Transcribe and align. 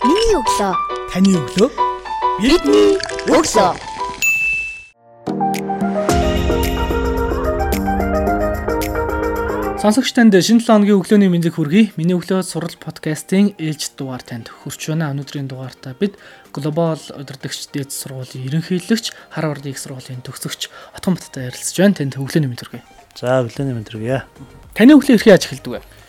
Миний 0.00 0.32
өглөө. 0.32 0.72
Таны 1.12 1.34
өглөө. 1.36 1.68
Бидний 2.40 2.94
өглөө. 3.28 3.72
Сонсогч 9.76 10.14
танд 10.16 10.32
шинэ 10.40 10.64
7 10.64 10.72
хоногийн 10.72 10.96
өглөөний 10.96 11.28
мэндийг 11.28 11.60
хүргэе. 11.60 11.92
Миний 12.00 12.16
өглөө 12.16 12.40
сурал 12.48 12.72
подкастын 12.80 13.52
ээлж 13.60 13.92
дугаар 14.00 14.24
танд 14.24 14.48
хүрч 14.48 14.88
байна. 14.88 15.12
Өнөөдрийн 15.12 15.52
дугаартаа 15.52 15.92
бид 15.92 16.16
глобал 16.56 16.96
удирдагч 16.96 17.68
дээд 17.68 17.92
сургуулийн 17.92 18.48
ерөнхийлөгч 18.48 19.12
Харвард 19.36 19.68
их 19.68 19.76
сургуулийн 19.76 20.24
төгсөгч 20.24 20.72
Отгонбаттай 20.96 21.52
ярилцж 21.52 21.76
байна. 21.76 22.00
Танд 22.00 22.16
өглөөний 22.16 22.48
мэнд 22.48 22.64
хүргэе. 22.64 22.84
За 23.20 23.44
өглөөний 23.44 23.76
мэнд 23.76 23.92
хүргэе. 23.92 24.24
Таны 24.72 24.96
өглөө 24.96 25.20
эрхээ 25.20 25.36
яаж 25.36 25.44
эхэлдэг 25.44 25.72
вэ? 25.76 25.99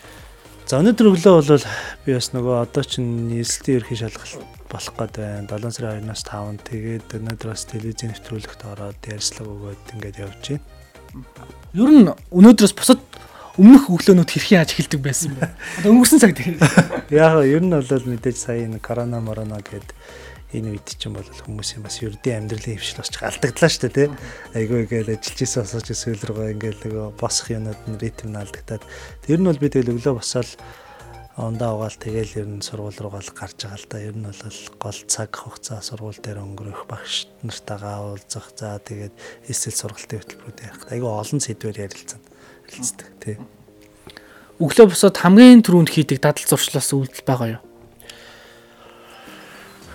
За 0.69 0.79
өнөөдөр 0.79 1.09
өглөө 1.11 1.33
бол 1.37 1.65
би 2.05 2.15
бас 2.15 2.29
нөгөө 2.31 2.55
одоо 2.61 2.83
чинь 2.85 3.27
нийслэлийн 3.31 3.81
ерхий 3.81 3.97
шалгалт 3.99 4.61
болох 4.71 4.93
гээд 4.95 5.15
байна. 5.19 5.47
7 5.49 5.73
сарын 5.75 6.05
2-наас 6.07 6.23
5 6.27 6.61
тэгээд 6.69 7.15
өнөөдөр 7.17 7.49
бас 7.51 7.65
телевизийн 7.67 8.13
нэвтрүүлэгт 8.13 8.61
ороод 8.71 9.01
ярьцлага 9.11 9.51
өгөөд 9.51 9.93
ингээд 9.95 10.21
явж 10.23 10.43
байна. 10.55 10.63
Ер 11.75 11.89
нь 11.91 12.07
өнөөдрөөс 12.07 12.73
бусад 12.77 13.03
өмнөх 13.59 13.91
өглөөнүүд 13.91 14.31
хэрхэн 14.31 14.57
яаж 14.63 14.69
эхэлдэг 14.71 15.01
байсан 15.03 15.35
бэ? 15.35 15.51
Одоо 15.83 15.91
өнгөрсөн 15.91 16.21
цаг 16.23 16.31
дээр. 16.39 16.55
Яг 17.11 17.43
ер 17.43 17.59
нь 17.59 17.75
бол 17.75 18.07
мэдээж 18.07 18.37
сая 18.39 18.63
энэ 18.63 18.79
корона 18.79 19.19
мороно 19.19 19.59
гэдэг 19.59 19.91
энэ 20.55 20.79
үед 20.79 20.87
чинь 20.87 21.15
бол 21.15 21.27
хүмүүсийн 21.27 21.83
бас 21.83 21.99
ердийн 21.99 22.47
амьдралын 22.47 22.79
хөвшил 22.79 23.03
бас 23.03 23.11
алдагдлаа 23.11 23.71
шүү 23.71 23.83
дээ 23.87 23.95
тий. 23.95 24.09
Айгүй 24.55 24.87
гээл 24.87 25.15
ажиллаж 25.15 25.39
исэн 25.43 25.63
осооч 25.67 25.87
сүүл 25.91 26.23
рүүгээ 26.27 26.53
ингээл 26.55 26.83
нөгөө 26.87 27.07
босх 27.19 27.51
юмнууд 27.51 27.81
нь 27.91 27.99
ритм 27.99 28.31
нь 28.31 28.39
алдагтаад 28.39 28.83
тэр 29.23 29.39
нь 29.39 29.47
бол 29.47 29.59
би 29.59 29.67
тэгэл 29.67 29.95
өглөө 29.99 30.15
босоод 30.19 30.51
ондоо 31.39 31.79
угаал 31.79 31.95
тэгэл 31.99 32.39
ер 32.43 32.47
нь 32.51 32.63
сургууль 32.63 32.99
руугаа 32.99 33.23
л 33.23 33.35
гарч 33.35 33.63
байгаа 33.63 33.79
л 33.79 33.87
да. 33.91 33.99
Ер 33.99 34.15
нь 34.15 34.27
бол 34.27 34.59
гол 34.79 34.99
цаг 35.07 35.31
хугацаа 35.31 35.79
сургууль 35.83 36.19
дээр 36.19 36.43
өнгөрөх 36.43 36.87
багш 36.87 37.31
нартайгаа 37.43 38.15
уулзах. 38.15 38.51
За 38.55 38.75
тэгээд 38.79 39.15
эсэл 39.47 39.75
сургалтын 39.75 40.19
хөтөлбөрүүд 40.19 40.59
явах. 40.67 40.83
Айгүй 40.91 41.11
олон 41.11 41.39
сэдвээр 41.39 41.83
ярилцсан 41.87 42.30
хэлцдэг 42.71 43.07
тий. 43.19 43.37
Өглөө 44.61 44.93
босоод 44.93 45.17
хамгийн 45.17 45.65
түрүүнд 45.65 45.91
хийдэг 45.91 46.21
дадал 46.23 46.47
зуршлаас 46.47 46.93
үйлдэл 46.93 47.25
байгаа 47.27 47.49
юу? 47.59 47.63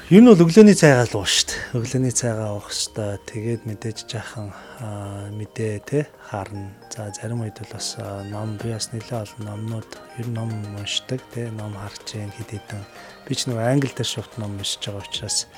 Ер 0.06 0.22
нь 0.22 0.30
бол 0.30 0.38
өглөөний 0.38 0.78
цайгаа 0.78 1.02
л 1.02 1.18
ууш 1.18 1.34
шүү 1.34 1.46
дээ. 1.50 1.82
Өглөөний 1.82 2.14
цайгаа 2.14 2.54
уух 2.54 2.70
хэвээр 2.70 3.26
тэгээд 3.26 3.62
мэдээж 3.66 3.98
жаахан 4.06 4.54
мэдээ 5.34 5.74
те 5.82 6.06
харна. 6.30 6.78
За 6.94 7.10
зарим 7.10 7.42
үед 7.42 7.58
бол 7.58 7.74
бас 7.74 7.98
ном 8.30 8.54
би 8.54 8.70
бас 8.70 8.94
нэлээ 8.94 9.18
олон 9.22 9.42
номнууд 9.42 9.90
ер 10.22 10.26
нь 10.30 10.38
ном 10.38 10.50
уншдаг 10.78 11.18
те 11.34 11.50
ном 11.50 11.74
харж 11.74 12.06
जैन 12.06 12.30
хэд 12.38 12.54
хэдэн 12.54 12.82
би 13.26 13.34
ч 13.34 13.50
нэг 13.50 13.58
англи 13.58 13.90
дээр 13.90 14.06
шууд 14.06 14.30
ном 14.38 14.54
уншиж 14.54 14.86
байгаа 14.86 15.02
учраас 15.02 15.50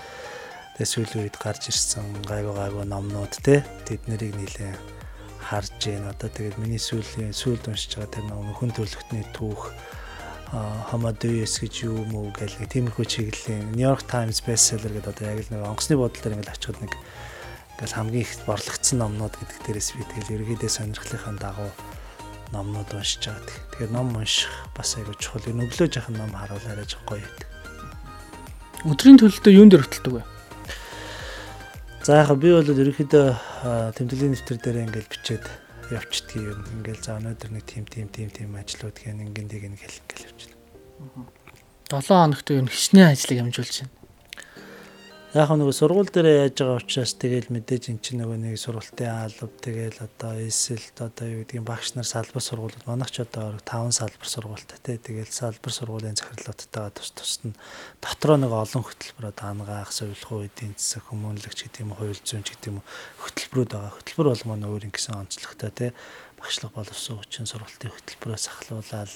тэгээд 0.80 0.92
сүүлийн 0.96 1.24
үед 1.28 1.36
гарч 1.36 1.68
ирсэн 1.68 2.08
гайгүй 2.24 2.56
гайгүй 2.56 2.88
номнууд 2.88 3.36
те 3.44 3.68
тэд 3.84 4.00
нарыг 4.08 4.32
нэлээ 4.32 4.97
харж 5.48 5.72
जैन. 5.80 6.04
Одоо 6.12 6.28
тэгээд 6.28 6.60
миний 6.60 6.76
сүүлийн 6.76 7.32
сүүлд 7.32 7.72
уншиж 7.72 7.96
байгаа 7.96 8.12
тэр 8.12 8.26
ном 8.28 8.52
хүн 8.52 8.72
төлөвтний 8.76 9.24
түүх 9.32 9.72
Хамадуйс 10.48 11.60
гэж 11.60 11.74
юу 11.84 12.04
мүү 12.08 12.32
гэл 12.36 12.56
нэг 12.56 12.68
тиймэрхүү 12.72 13.04
чиглэлийн 13.04 13.72
New 13.76 13.84
York 13.84 14.08
Times 14.08 14.40
bestseller 14.40 14.92
гэдэг 14.92 15.12
одоо 15.12 15.24
яг 15.28 15.44
л 15.44 15.52
нэг 15.52 15.60
онгоцны 15.60 15.96
бодол 16.00 16.20
дээр 16.24 16.40
ингээл 16.40 16.56
очиход 16.56 16.80
нэг 16.80 16.92
ингээл 17.76 17.96
хамгийн 17.96 18.24
их 18.24 18.32
борлогдсон 18.48 18.96
номнууд 19.04 19.34
гэдэг 19.36 19.58
дээрээс 19.68 19.88
би 19.92 20.04
тэгэл 20.08 20.34
ерөөдөө 20.40 20.70
сонирхлынхаа 20.72 21.36
дагуу 21.36 21.70
номнууд 22.56 22.90
уншиж 22.96 23.28
байгаа. 23.28 23.44
Тэгэхээр 23.44 23.92
ном 23.92 24.08
унших 24.16 24.52
бас 24.72 24.96
айгүй 24.96 25.16
чухал. 25.20 25.44
Энэ 25.44 25.68
өглөө 25.68 25.88
жахан 25.92 26.16
ном 26.16 26.32
харуул 26.32 26.64
арай 26.64 26.88
жоо 26.88 27.04
гоё 27.04 27.20
байдаг. 27.20 27.48
Өдрийн 28.88 29.20
төлөлтөө 29.20 29.52
юун 29.52 29.68
дээр 29.68 29.84
хөтэлдэг 29.84 30.12
вэ? 30.16 30.37
За 32.08 32.22
яг 32.24 32.30
би 32.40 32.48
бол 32.56 32.64
ерөөхдөө 32.64 33.92
тэмдэглэлийн 33.92 34.32
нэвтэр 34.32 34.56
дээр 34.64 34.78
ингээл 34.88 35.12
бичээд 35.12 35.44
явчихдгийг 35.92 36.56
юм. 36.56 36.64
Ингээл 36.80 37.04
за 37.04 37.20
өнөөдөр 37.20 37.52
нэг 37.52 37.64
тим 37.68 37.84
тим 37.84 38.08
тим 38.08 38.32
тим 38.32 38.56
ажлууд 38.56 38.96
гэн 38.96 39.28
ингээд 39.28 39.52
нэг 39.52 39.62
ингээл 39.76 40.00
ингээл 40.08 40.28
явчихна. 40.32 40.56
7 41.92 42.08
хоногт 42.08 42.48
ер 42.48 42.64
нь 42.64 42.72
хичнээн 42.72 43.12
ажлыг 43.12 43.38
амжуулж 43.44 43.84
байна. 43.84 43.97
Яг 45.38 45.52
нөгөө 45.54 45.70
сургууль 45.70 46.08
дээр 46.10 46.50
яаж 46.50 46.58
байгаа 46.58 46.82
учраас 46.82 47.14
тэгэл 47.14 47.46
мэдээж 47.54 47.94
эн 47.94 48.02
чинь 48.02 48.18
нөгөө 48.18 48.38
нэг 48.42 48.58
сургалтын 48.58 49.06
алба 49.06 49.46
тэгэл 49.62 50.02
одоо 50.02 50.34
эсэлт 50.34 50.98
одоо 50.98 51.26
юу 51.30 51.46
гэдгийг 51.46 51.62
багш 51.62 51.94
нар 51.94 52.10
салбар 52.10 52.42
сургуулиуд 52.42 52.82
манайх 52.90 53.14
ч 53.14 53.22
одоо 53.22 53.54
5 53.62 53.94
салбар 54.02 54.26
сургуультай 54.26 54.82
тий 54.82 54.98
тэгэл 54.98 55.30
салбар 55.30 55.70
сургуулийн 55.70 56.18
захирлуудтайгаа 56.18 56.90
тус 56.90 57.14
тусад 57.14 57.54
нь 57.54 57.58
дотроо 58.02 58.34
нэг 58.34 58.50
олон 58.50 58.82
хөтөлбөр 58.82 59.30
одоо 59.30 59.46
ангаах, 59.46 59.94
совилгын 59.94 60.50
эдийн 60.50 60.74
засаг, 60.74 61.06
хүмүүнлэгч 61.06 61.58
гэдэг 61.70 61.82
юм 61.86 61.94
уу, 61.94 62.02
хууль 62.02 62.18
зүйн 62.18 62.42
гэдэг 62.42 62.70
юм 62.74 62.82
уу 62.82 62.86
хөтөлбөрүүд 63.22 63.70
байгаа. 63.78 63.94
Хөтөлбөр 63.94 64.28
бол 64.34 64.42
манай 64.50 64.68
өөр 64.74 64.86
ингэсэн 64.90 65.22
онцлогтой 65.22 65.70
тий 65.70 65.90
багшлах 66.38 66.74
боловсон 66.74 67.18
хүчин 67.18 67.46
сургалтын 67.50 67.94
хөтөлбөрөөс 67.94 68.46
ахлуулаад 68.46 69.12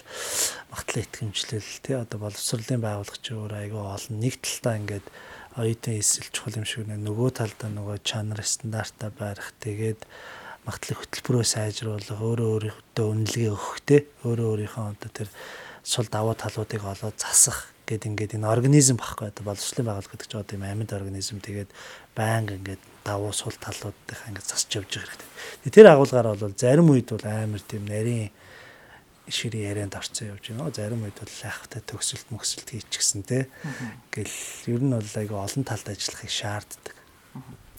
магтлан 0.70 1.02
итгэмжлэл 1.06 1.70
тий 1.82 1.94
одоо 1.94 2.18
боловсролын 2.18 2.82
байгууллагч 2.82 3.24
өөр 3.30 3.52
айгүй 3.62 3.78
олон 3.78 4.18
нэг 4.18 4.34
талтаа 4.42 4.74
ингээд 4.82 5.06
оюутан 5.56 6.00
эсэл 6.00 6.28
чухал 6.32 6.60
юм 6.60 6.66
шиг 6.66 6.88
нэ 6.88 6.96
нөгөө 6.96 7.30
талдаа 7.36 7.70
нөгөө 7.72 7.98
чанар 8.06 8.40
стандартаа 8.40 9.10
барих 9.12 9.52
тэгээд 9.60 10.00
магтлах 10.64 11.04
хөтөлбөрөө 11.04 11.44
сайжруулах 11.44 12.20
өөрөө 12.22 12.48
өөрийнхөө 12.56 13.06
үнэлгээ 13.12 13.50
өгөх 13.52 13.76
те 13.84 13.96
өөрөө 14.24 14.48
өөрийнхөө 14.48 14.84
одоо 14.94 15.10
тэр 15.10 15.28
сул 15.82 16.06
давуу 16.06 16.38
талуудыг 16.38 16.82
олоод 16.86 17.16
засах 17.18 17.72
гэд 17.84 18.06
ингээд 18.06 18.38
энэ 18.38 18.46
организм 18.46 18.96
багхгүй 18.96 19.28
одоо 19.28 19.44
боловсролын 19.44 19.88
байгууллага 19.90 20.14
гэдэг 20.14 20.28
чинь 20.30 20.40
одоо 20.40 20.54
юм 20.56 20.64
амьд 20.64 20.92
организм 20.94 21.36
тэгээд 21.42 21.70
байнга 22.14 22.56
ингээд 22.56 22.82
давуу 23.04 23.32
сул 23.34 23.52
талуудынхаа 23.58 24.30
ингээд 24.30 24.46
засч 24.46 24.70
явж 24.78 24.90
байгаа 24.94 25.10
хэрэгтэй. 25.10 25.74
Тэр 25.74 25.86
агуулгаар 25.90 26.28
бол 26.32 26.54
зарим 26.54 26.88
үед 26.94 27.10
бол 27.10 27.26
амар 27.26 27.62
тийм 27.66 27.84
нарийн 27.90 28.30
ширээ 29.28 29.70
ярианд 29.70 29.94
орцсон 29.94 30.34
явж 30.34 30.50
байна. 30.50 30.72
Зарим 30.74 31.06
үед 31.06 31.18
бол 31.18 31.38
айхтай 31.46 31.82
төгсөлт 31.86 32.28
мөксөлт 32.34 32.68
хийчихсэн 32.72 33.22
те. 33.22 33.46
Гэл 34.10 34.34
ер 34.72 34.82
нь 34.82 34.94
бол 34.94 35.14
айгүй 35.18 35.38
олон 35.38 35.62
талд 35.62 35.86
ажиллахыг 35.86 36.30
шаарддаг. 36.30 36.96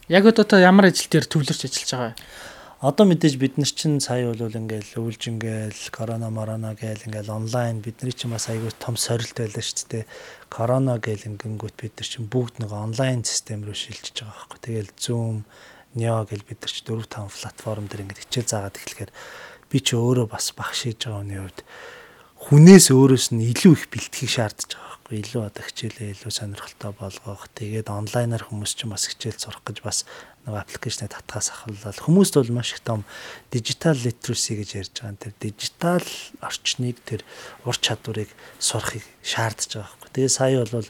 Яг 0.08 0.24
одоо 0.28 0.60
ямар 0.60 0.92
ажил 0.92 1.12
дээр 1.12 1.28
төвлөрч 1.28 1.68
ажиллаж 1.68 1.92
байгаа 1.92 2.12
вэ? 2.12 2.20
Одоо 2.84 3.08
мэдээж 3.08 3.40
бид 3.40 3.56
нар 3.56 3.72
чинь 3.72 4.04
сая 4.04 4.28
бол 4.28 4.44
ингээл 4.44 5.00
өвлж 5.00 5.32
ингээл 5.32 5.88
корона 5.96 6.28
морона 6.28 6.76
гээл 6.76 7.08
ингээл 7.08 7.32
онлайн 7.32 7.80
бидний 7.80 8.12
чинь 8.12 8.36
бас 8.36 8.52
айгүй 8.52 8.76
том 8.76 9.00
сорилт 9.00 9.40
байлаа 9.40 9.64
шүү 9.64 10.04
дээ. 10.04 10.06
Корона 10.52 11.00
гээл 11.00 11.32
ингэнгүүт 11.32 11.80
бид 11.80 11.96
нар 11.96 12.10
чинь 12.12 12.28
бүгд 12.28 12.60
нэг 12.60 12.76
онлайн 12.76 13.24
систем 13.24 13.64
рүү 13.64 13.72
шилжиж 13.72 14.28
байгаа 14.28 14.36
байхгүй. 14.36 14.60
Тэгэл 14.68 14.92
Zoom, 15.00 15.48
Neo 15.96 16.28
гээл 16.28 16.44
бид 16.44 16.60
нар 16.60 16.74
чинь 16.76 16.92
4 16.92 17.08
5 17.08 17.32
платформ 17.32 17.88
дээр 17.88 18.04
ингээд 18.04 18.22
хичээл 18.28 18.52
заагаад 18.52 18.76
эхлэхээр 18.76 19.12
би 19.74 19.80
ч 19.82 19.98
өөрөө 19.98 20.30
бас 20.30 20.54
багш 20.54 20.86
хийж 20.86 21.10
байгаа 21.10 21.26
хүний 21.26 21.42
хувьд 21.42 21.60
хүнээс 22.46 22.86
өөрөөс 22.94 23.28
нь 23.34 23.50
илүү 23.50 23.74
их 23.74 23.86
бэлтгэхийг 23.90 24.30
шаардж 24.30 24.70
байгаа 24.78 24.94
байхгүй 24.94 25.18
илүү 25.26 25.42
одоо 25.50 25.64
хичээлээ 25.66 26.14
илүү 26.14 26.32
сонирхолтой 26.32 26.92
болгох 26.94 27.50
тэгээд 27.58 27.88
онлайнаар 27.90 28.44
хүмүүс 28.46 28.78
ч 28.78 28.86
бас 28.86 29.10
хичээл 29.10 29.42
сурах 29.42 29.66
гэж 29.66 29.82
бас 29.82 30.06
нэг 30.44 30.60
аппликейшны 30.60 31.08
татгаас 31.08 31.56
ахвалал 31.56 32.04
хүмүүст 32.04 32.36
бол 32.36 32.52
маш 32.52 32.76
их 32.76 32.84
том 32.84 33.08
дижитал 33.52 33.96
литераси 33.96 34.60
гэж 34.60 34.70
ярьж 34.76 34.96
байгаа. 35.00 35.24
Тэр 35.24 35.34
дижитал 35.40 36.08
орчныг 36.44 37.00
тэр 37.08 37.22
ур 37.64 37.78
чадварыг 37.80 38.28
сурахыг 38.60 39.08
шаардж 39.24 39.80
байгаа 39.80 39.88
байхгүй. 39.88 40.12
Тэгээ 40.12 40.32
сая 40.36 40.68
бол 40.68 40.90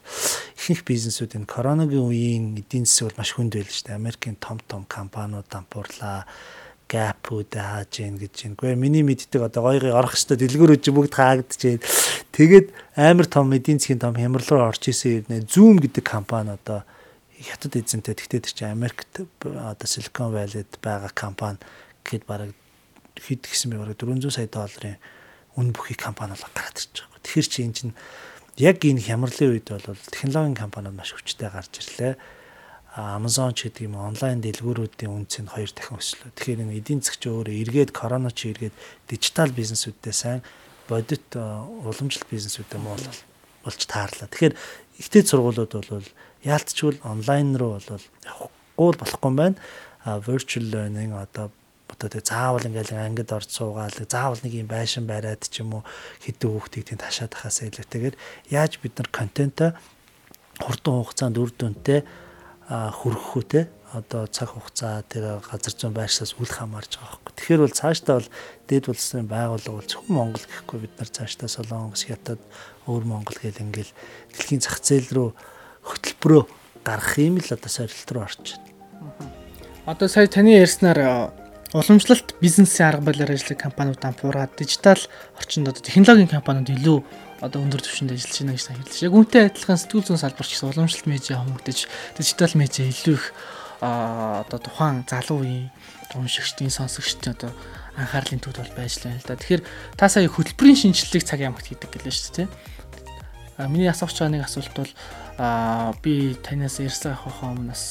ихэнх 0.58 0.82
бизнесүүд 0.90 1.38
энэ 1.38 1.54
коронавигийн 1.54 2.10
үеийн 2.10 2.46
эдийн 2.58 2.90
засаг 2.90 3.14
бол 3.14 3.22
маш 3.22 3.32
хүнд 3.38 3.54
байл 3.54 3.70
шүү 3.70 3.94
дээ. 3.94 4.02
Америкийн 4.02 4.38
том 4.42 4.58
том 4.66 4.90
компаниуд 4.90 5.46
дампуурлаа 5.54 6.26
гэпүүд 6.94 7.52
хааж 7.58 7.90
гин 7.90 8.22
гэж. 8.22 8.54
Гэхдээ 8.54 8.78
миний 8.78 9.02
мэддэг 9.02 9.42
одоо 9.42 9.66
гоё 9.66 9.82
гоё 9.82 9.98
орох 9.98 10.14
хөстө 10.14 10.38
дэлгүүрүүд 10.38 10.82
чи 10.86 10.92
бүгд 10.94 11.14
байна. 11.18 11.42
Тэгээд 12.30 12.68
амар 12.94 13.26
том 13.26 13.50
эдийн 13.50 13.82
засгийн 13.82 13.98
том 13.98 14.14
хямрал 14.14 14.46
руу 14.46 14.70
орж 14.70 14.94
исэн 14.94 15.26
ирнэ. 15.26 15.50
Zoom 15.50 15.82
гэдэг 15.82 16.06
компани 16.06 16.54
одоо 16.54 16.86
хятад 17.34 17.74
эзэнтэй 17.74 18.14
тэгтээ 18.14 18.42
тэр 18.46 18.54
чи 18.54 18.66
Америкт 18.70 19.26
одоо 19.42 19.88
Silicon 19.90 20.30
Valley-д 20.38 20.78
байгаа 20.78 21.10
компани 21.18 21.58
гэхэд 22.06 22.24
бараг 22.30 22.54
хэд 23.18 23.42
гисэн 23.42 23.74
бэ 23.74 23.82
бараг 23.82 23.98
400 23.98 24.30
сая 24.30 24.48
долларын 24.48 25.02
үн 25.58 25.74
бүхий 25.74 25.98
компани 25.98 26.38
бол 26.38 26.54
гараад 26.54 26.78
ирж 26.78 26.94
байгаа. 27.02 27.22
Тэгэхээр 27.26 27.50
чи 27.50 27.60
энэ 27.66 27.78
чинь 27.78 27.94
яг 28.62 28.78
энэ 28.86 29.02
хямралын 29.02 29.50
үед 29.50 29.68
бол 29.70 29.98
технологийн 30.14 30.58
компаниуд 30.58 30.94
маш 30.94 31.14
хүчтэй 31.14 31.50
гарч 31.50 31.74
ирлээ 31.82 32.14
Amazon 32.94 33.58
ч 33.58 33.74
гэдэг 33.74 33.90
юм 33.90 33.98
онлайн 33.98 34.38
дэлгүүрүүдийн 34.46 35.10
үнц 35.10 35.42
нь 35.42 35.50
хоёр 35.50 35.72
дахин 35.74 35.98
өслөө. 35.98 36.30
Тэгэхээр 36.38 36.62
энэ 36.62 36.78
эдийн 36.78 37.02
засгч 37.02 37.26
өөрөө 37.26 37.56
эргээд 37.66 37.90
корона 37.90 38.30
ч 38.30 38.54
эргээд 38.54 38.76
дижитал 39.10 39.50
бизнесүүдтэй 39.50 40.14
сайн 40.14 40.42
бодит 40.86 41.26
уламжлалт 41.34 42.30
бизнесүүдтэй 42.30 42.78
муу 42.78 42.94
болж 43.66 43.82
таарлаа. 43.90 44.30
Тэгэхээр 44.30 44.56
ихтэй 45.02 45.24
сургуулиуд 45.26 45.74
бол 45.74 46.06
яалтчгүй 46.46 47.02
онлайн 47.02 47.58
руу 47.58 47.82
бол 47.82 48.06
явахгүй 48.30 48.92
болохгүй 49.02 49.30
юм 49.34 49.38
байна. 49.42 49.58
Virtual 50.06 50.66
learning 50.70 51.18
одоо 51.18 51.50
одоо 51.90 52.10
тэг 52.10 52.26
заавал 52.26 52.62
ингээл 52.62 52.94
ангид 52.94 53.30
орж 53.34 53.50
суугаал 53.50 53.94
заавал 54.06 54.42
нэг 54.44 54.54
юм 54.54 54.70
байшин 54.70 55.10
бариад 55.10 55.46
ч 55.50 55.62
юм 55.62 55.82
уу 55.82 55.84
хэдэн 56.26 56.50
хүүхдийг 56.50 56.84
тийм 56.90 57.00
ташаад 57.02 57.34
хасаа 57.34 57.70
илүүтэйгээр 57.70 58.16
яаж 58.54 58.82
бид 58.82 58.94
нар 58.98 59.10
контентоо 59.14 59.70
хурдан 60.60 60.94
хугацаанд 61.02 61.38
үр 61.38 61.52
дүнтэй 61.54 62.02
үү 62.70 63.44
те 63.50 63.68
одоо 63.94 64.26
цаг 64.26 64.58
хугацаа 64.58 65.06
тэр 65.06 65.38
газар 65.46 65.74
зүйн 65.78 65.94
байршаас 65.94 66.34
үл 66.42 66.50
хамаарж 66.50 66.98
байгаа 66.98 67.22
байхгүй. 67.22 67.34
Тэгэхээр 67.38 67.62
бол 67.62 67.78
цаашдаа 67.78 68.16
бол 68.18 68.30
дээд 68.66 68.86
улсын 68.90 69.30
байгууллага 69.30 69.78
бол 69.78 69.86
зөвхөн 69.86 70.18
Монгол 70.18 70.46
гэхгүй 70.50 70.78
бид 70.82 70.94
нар 70.98 71.10
цаашдаа 71.14 71.50
Солонгос, 71.52 72.10
Хятад, 72.10 72.42
өөр 72.90 73.04
Монгол 73.06 73.38
гэл 73.38 73.62
ингээл 73.62 73.94
дэлхийн 74.34 74.66
зах 74.66 74.82
зээл 74.82 75.14
рүү 75.14 75.30
хөтөлбөрөө 75.86 76.44
гаргах 76.82 77.18
юм 77.22 77.38
л 77.38 77.54
одоо 77.54 77.70
сорилт 77.70 78.10
руу 78.10 78.26
орж 78.26 78.58
байна. 78.58 79.30
Одоо 79.86 80.08
сая 80.10 80.26
таны 80.26 80.58
ярьснаар 80.58 81.30
уламжлалт 81.74 82.34
бизнесийн 82.42 82.90
арга 82.90 83.14
барилаар 83.14 83.38
ажиллах 83.38 83.62
компаниуд 83.62 84.02
ампуураад 84.02 84.58
дижитал 84.58 85.02
орчинд 85.38 85.70
одоо 85.70 85.82
технологийн 85.86 86.34
компаниуд 86.34 86.70
илүү 86.70 86.98
одоо 87.44 87.60
өндөр 87.60 87.84
түвшинд 87.84 88.16
ажиллаж 88.16 88.40
байна 88.40 88.56
гэж 88.56 88.64
хэлж. 88.72 89.04
Яг 89.04 89.14
үнтэй 89.20 89.42
адилхан 89.52 89.76
сэтгүүл 89.76 90.08
зүйн 90.08 90.22
салбарч 90.24 90.52
уламжлалт 90.64 91.08
медиа 91.12 91.44
хүмүүдэж 91.44 91.80
дижитал 92.16 92.56
медиа 92.56 92.88
илүү 92.88 93.16
их 93.20 93.26
одоо 93.84 94.60
тухайн 94.64 95.04
залуу 95.04 95.44
үеийн 95.44 95.68
уншигчдын 96.16 96.72
сонсогчдын 96.72 97.36
одоо 97.36 97.52
анхаарлын 98.00 98.40
төвд 98.40 98.64
бол 98.64 98.78
байж 98.80 99.04
лээ 99.04 99.20
л 99.20 99.28
да. 99.28 99.36
Тэгэхээр 99.36 99.64
та 100.00 100.08
сая 100.08 100.32
хөтөлбөрийн 100.32 100.80
шинжилгээг 100.88 101.28
цаг 101.28 101.44
ямагт 101.44 101.68
хийдэг 101.68 101.92
гэлээ 101.92 102.16
шүү 102.16 102.48
дээ. 102.48 102.48
А 103.60 103.68
миний 103.68 103.92
асуух 103.92 104.16
байгаа 104.16 104.32
нэг 104.32 104.48
асуулт 104.48 104.74
бол 104.78 104.92
а 105.38 105.92
би 106.00 106.38
танаас 106.40 106.80
ярьсан 106.80 107.18
хохоо 107.18 107.54
өмнөөс 107.58 107.84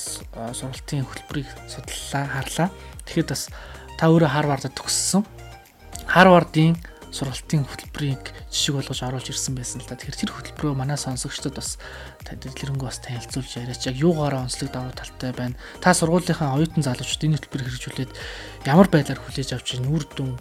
сургалтын 0.56 1.04
хөтөлбөрийг 1.04 1.50
судлаа 1.68 2.24
харлаа. 2.24 2.68
Тэгэхэд 3.04 3.28
бас 3.28 3.50
та 3.98 4.08
өөрөө 4.08 4.30
Харвардд 4.30 4.74
төгссөн. 4.74 5.26
Харвардын 6.06 6.78
сургалтын 7.12 7.68
хөтөлбөрийг 7.68 8.32
жишг 8.48 8.80
болгож 8.80 9.00
оруулж 9.04 9.28
ирсэн 9.28 9.54
байсан 9.54 9.84
л 9.84 9.88
да. 9.88 10.00
Тэгэхээр 10.00 10.20
тэр 10.24 10.32
хөтөлбөрөө 10.32 10.74
манай 10.74 10.96
сонсогчдод 10.96 11.60
бас 11.60 11.76
дэлгэрэнгүй 12.24 12.88
бас 12.88 13.04
танилцуулж 13.04 13.52
яриач 13.60 13.84
яг 13.84 13.96
юугаараа 14.00 14.48
онцлог 14.48 14.72
давуу 14.72 14.96
талтай 14.96 15.32
байна. 15.36 15.60
Та 15.84 15.92
сургуулийнхаа 15.92 16.56
оюутан 16.56 16.80
залуучууд 16.80 17.26
энэ 17.28 17.36
хөтөлбөрийг 17.36 17.68
хэрэгжүүлээд 17.68 18.12
ямар 18.64 18.88
байдлаар 18.88 19.20
хүлээж 19.20 19.50
авч 19.52 19.76
ирнэ 19.76 19.92
үр 19.92 20.04
дүн 20.08 20.40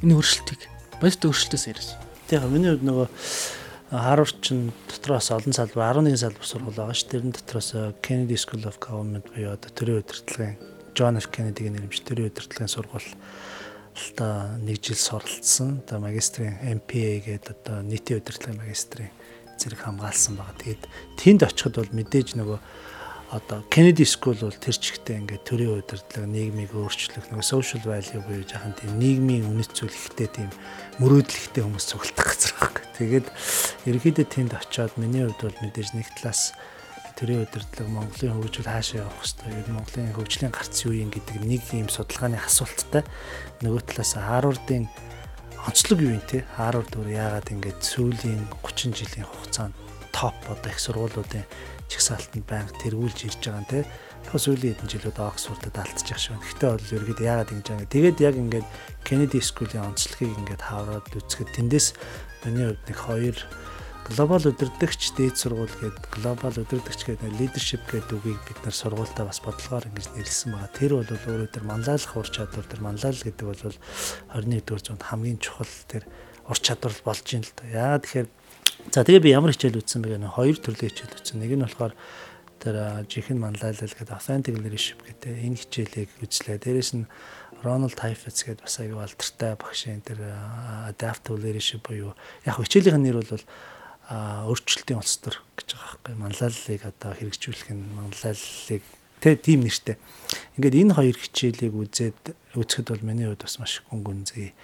энэ 0.00 0.16
өөрчлөлтийг 0.16 0.62
бодит 1.04 1.22
өөрчлөлтөөс 1.28 1.64
яриач. 1.68 1.88
Тэгэхээр 2.32 2.48
миний 2.48 2.72
хувьд 2.72 2.88
нөгөө 2.88 3.08
Харвард 3.86 4.42
ч 4.42 4.50
дотроос 4.90 5.30
олон 5.30 5.54
салбар 5.54 5.94
11 5.94 6.18
салбар 6.18 6.42
сургууль 6.42 6.74
байгаа 6.74 6.96
ш. 6.96 7.06
Тэрэн 7.06 7.30
дотроос 7.30 7.70
Kennedy 8.02 8.34
School 8.34 8.66
of 8.66 8.82
Government 8.82 9.30
буюу 9.30 9.54
одоо 9.54 9.70
төрийн 9.70 10.02
удирдлагын 10.02 10.58
John 10.98 11.14
F 11.22 11.30
Kennedy-гийн 11.30 11.78
нэрмж 11.78 12.02
төрийн 12.02 12.34
удирдлагын 12.34 12.66
сургууль 12.66 13.06
та 14.16 14.56
нэг 14.60 14.80
жил 14.84 14.96
суралцсан. 14.96 15.82
Одоо 15.86 16.00
магистрийн 16.04 16.60
MPA 16.60 17.24
гэдэг 17.24 17.56
одоо 17.64 17.82
нийтийн 17.82 18.20
удирдлагын 18.20 18.60
магистрийн 18.60 19.12
зэрэг 19.56 19.80
хамгаалсан 19.80 20.36
байгаа. 20.36 20.56
Тэгээд 20.60 20.82
тэнд 21.16 21.40
очиход 21.48 21.80
бол 21.80 21.96
мэдээж 21.96 22.36
нөгөө 22.36 22.58
одоо 23.32 23.64
Kennedy 23.70 24.06
School 24.06 24.38
бол 24.38 24.54
тэр 24.54 24.76
чигтээ 24.78 25.18
ингээд 25.18 25.42
төрийн 25.42 25.82
удирдлага, 25.82 26.30
нийгмийг 26.30 26.70
өөрчлөх, 26.70 27.26
нөгөө 27.26 27.42
social 27.42 27.82
value 27.82 28.22
буюу 28.22 28.46
жаахан 28.46 28.76
тийм 28.78 29.00
нийгмийн 29.02 29.50
үнэт 29.50 29.74
зүйл 29.74 29.90
ихтэй 29.90 30.30
тийм 30.30 30.50
мөрөөдлөгтэй 31.02 31.62
хүмүүс 31.66 31.86
цугтах 31.90 32.22
газар 32.22 32.54
байхгүй. 32.62 32.84
Тэгээд 33.02 33.26
ерөнхийдөө 33.90 34.26
тэнд 34.30 34.52
очиод 34.54 34.94
миний 34.94 35.26
хувьд 35.26 35.42
бол 35.42 35.58
мэдээж 35.58 35.98
нэг 35.98 36.06
талаас 36.14 36.54
төрийн 37.16 37.48
удирдлага 37.48 37.90
Монголын 37.90 38.36
хөгжил 38.36 38.68
хаашаа 38.68 39.08
явах 39.08 39.24
хэвээр 39.24 39.56
ер 39.56 39.68
нь 39.72 39.76
Монголын 39.76 40.12
хөгжлийн 40.12 40.52
гарц 40.52 40.76
юу 40.84 40.92
юм 40.92 41.10
гэдэг 41.10 41.36
нэг 41.42 41.64
юм 41.72 41.88
судалгааны 41.88 42.36
асуулттай 42.36 43.02
нөгөө 43.64 43.82
талаас 43.88 44.12
Харвардын 44.20 44.84
онцлог 45.64 45.98
юу 46.04 46.12
юм 46.20 46.24
те 46.28 46.44
Харвард 46.54 46.92
өөр 46.92 47.08
яагаад 47.08 47.48
ингээд 47.50 47.80
сүүлийн 47.80 48.44
30 48.62 48.92
жилийн 48.92 49.26
хугацаанд 49.26 49.74
топ 50.12 50.36
одоо 50.46 50.70
их 50.70 50.78
сургуулиудын 50.78 51.44
чигсаалтанд 51.88 52.46
байнга 52.46 52.72
тэргүүлж 52.82 53.18
ирж 53.26 53.40
байгаа 53.42 53.62
нь 53.62 53.70
те. 53.70 53.80
Тэгэхээр 54.26 54.44
сүүлийн 54.46 54.74
хэдэн 54.74 54.90
жилүүд 54.90 55.18
Оксфордод 55.22 55.76
алдчих 55.76 56.18
шиг. 56.18 56.40
Гэхдээ 56.40 56.70
бол 56.72 56.94
ерөөд 56.98 57.20
яагаад 57.20 57.52
ингэж 57.54 57.66
байгаа. 57.70 57.94
Тэгээд 57.94 58.18
яг 58.24 58.34
ингээд 58.34 58.68
Kennedy 59.06 59.40
School-ийн 59.44 59.86
онцлогийг 59.86 60.34
ингээд 60.34 60.62
хавраад 60.66 61.06
үзэхэд 61.14 61.50
тэндээс 61.54 61.86
миний 62.42 62.66
хувьд 62.74 62.84
нэг 62.90 62.98
хоёр 62.98 63.36
глобал 64.06 64.46
удирдагч 64.46 65.12
дээд 65.18 65.36
сургууль 65.36 65.76
гээд 65.82 65.96
глобал 66.14 66.54
удирдагч 66.54 67.00
гээд 67.06 67.26
лидершип 67.26 67.82
гэдэг 67.90 68.14
үгийг 68.14 68.42
бид 68.46 68.60
нар 68.62 68.74
сургуультаа 68.74 69.26
бас 69.26 69.42
бодлогоор 69.42 69.90
ингэж 69.90 70.06
нэрлсэн 70.14 70.54
байгаа. 70.54 70.70
Тэр 70.78 70.92
бол 71.02 71.10
өөрөө 71.10 71.50
тэр 71.50 71.64
манлайлах 71.66 72.14
ур 72.14 72.28
чадвар 72.30 72.66
тэр 72.70 72.80
манлайл 72.86 73.18
гэдэг 73.18 73.46
бол 73.46 73.62
21-р 73.66 74.80
зуунд 74.80 75.02
хамгийн 75.02 75.42
чухал 75.42 75.74
тэр 75.90 76.06
ур 76.46 76.58
чадвар 76.58 76.94
болж 77.02 77.26
юм 77.34 77.42
л 77.42 77.52
да. 77.58 77.66
Яагаад 77.66 78.04
тэгэхээр 78.06 78.28
За 78.92 79.02
тэгээ 79.02 79.24
би 79.24 79.34
ямар 79.34 79.50
хичээл 79.50 79.82
үзсэн 79.82 80.02
бэ 80.04 80.14
гэнэ 80.14 80.30
хоёр 80.38 80.56
төрлийн 80.62 80.90
хичээл 80.94 81.16
үзсэн. 81.18 81.42
Нэг 81.42 81.58
нь 81.58 81.64
болохоор 81.66 81.94
тэр 82.62 82.76
жихэн 83.10 83.42
манлайлал 83.42 83.90
гэдэг 83.90 84.14
authentic 84.14 84.54
leadership 84.54 85.02
гэдэг 85.02 85.32
энэ 85.42 85.58
хичээлийг 85.58 86.10
үзлээ. 86.22 86.62
Дээрээс 86.62 86.92
нь 86.94 87.10
Ronald 87.66 87.98
Heifetz 87.98 88.46
гэдэг 88.46 88.62
бас 88.62 88.78
аюу 88.78 89.02
алдартай 89.02 89.52
багшийн 89.58 90.06
тэр 90.06 90.22
adaptive 90.86 91.40
leadership 91.40 91.82
буюу 91.82 92.14
яг 92.46 92.56
хичээлийн 92.62 93.02
нэр 93.02 93.26
бол 93.26 93.44
өөрчлөлтийн 94.10 95.02
улс 95.02 95.18
төр 95.18 95.36
гэж 95.58 95.68
байгаа 95.74 95.90
байхгүй. 95.98 96.14
Манлайллыг 96.14 96.82
одоо 96.86 97.10
хэрэгжүүлэх 97.18 97.70
нь 97.74 97.84
манлайллыг 97.98 98.84
тэ 99.18 99.34
тийм 99.34 99.66
нэртэй. 99.66 99.98
Ингээд 100.54 100.78
энэ 100.86 100.94
хоёр 100.94 101.16
хичээлийг 101.18 101.74
үзээд 101.74 102.20
үзэхэд 102.54 102.86
бол 102.94 103.02
миний 103.02 103.26
хувьд 103.26 103.42
бас 103.42 103.58
маш 103.58 103.82
гүн 103.90 104.06
гүнзгий 104.06 104.54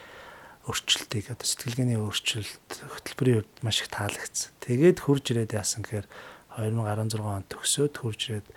өөрчлөлтийг 0.71 1.27
одоо 1.35 1.47
сэтгэлгээний 1.47 1.99
өөрчлөлт 1.99 2.71
хөтөлбөрийн 2.71 3.43
хувьд 3.43 3.55
маш 3.67 3.83
их 3.83 3.91
таалагдсан. 3.91 4.55
Тэгээд 4.63 4.99
хурж 5.03 5.25
ирээд 5.35 5.59
яасан 5.59 5.83
гэхээр 5.83 6.07
2016 6.55 7.19
онд 7.19 7.51
төгсөөд 7.51 7.95
хурж 7.99 8.21
ирээд 8.31 8.49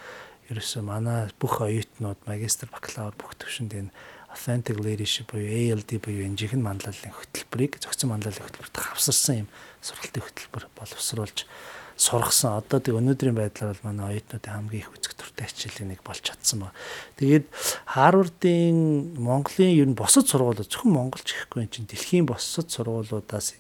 ерөөсөө 0.53 0.81
манай 0.85 1.33
бүх 1.41 1.65
оюутнууд 1.65 2.21
магистр 2.29 2.69
бакалавр 2.69 3.17
бүх 3.17 3.33
төвшөнд 3.41 3.73
энэ 3.73 3.91
authentic 4.35 4.77
leadership 4.83 5.31
буюу 5.31 5.47
ALD 5.47 5.97
буюу 6.03 6.27
энэ 6.27 6.35
жихэн 6.35 6.61
манлайллын 6.61 7.15
хөтөлбөрийг 7.15 7.79
зохицон 7.79 8.11
манлайллын 8.11 8.43
хөтөлбөрт 8.43 8.75
хавсарсан 8.75 9.47
юм 9.47 9.49
сургалтын 9.79 10.23
хөтөлбөр 10.27 10.63
боловсруулж 10.75 11.47
сургасан. 11.95 12.59
Одоо 12.59 12.79
тэг 12.83 12.99
өнөөдрийн 12.99 13.35
байдлаар 13.35 13.71
бол 13.79 13.87
манай 13.87 14.19
оюутнуудын 14.19 14.51
хамгийн 14.51 14.83
их 14.83 14.91
үзэг 14.91 15.15
туртай 15.15 15.47
хичээлийн 15.47 15.95
нэг 15.95 16.03
болж 16.03 16.19
чадсан 16.19 16.67
ба. 16.67 16.75
Тэгээд 17.15 17.47
Харвардын 17.87 19.15
Монголын 19.15 19.71
ер 19.71 19.87
нь 19.87 19.95
босод 19.95 20.27
сургуулиуд 20.27 20.67
зөвхөн 20.67 20.91
монголч 20.91 21.31
гэхгүй 21.31 21.63
юм 21.63 21.71
чинь 21.71 21.87
дэлхийн 21.87 22.27
босод 22.27 22.67
сургуулиудаас 22.67 23.55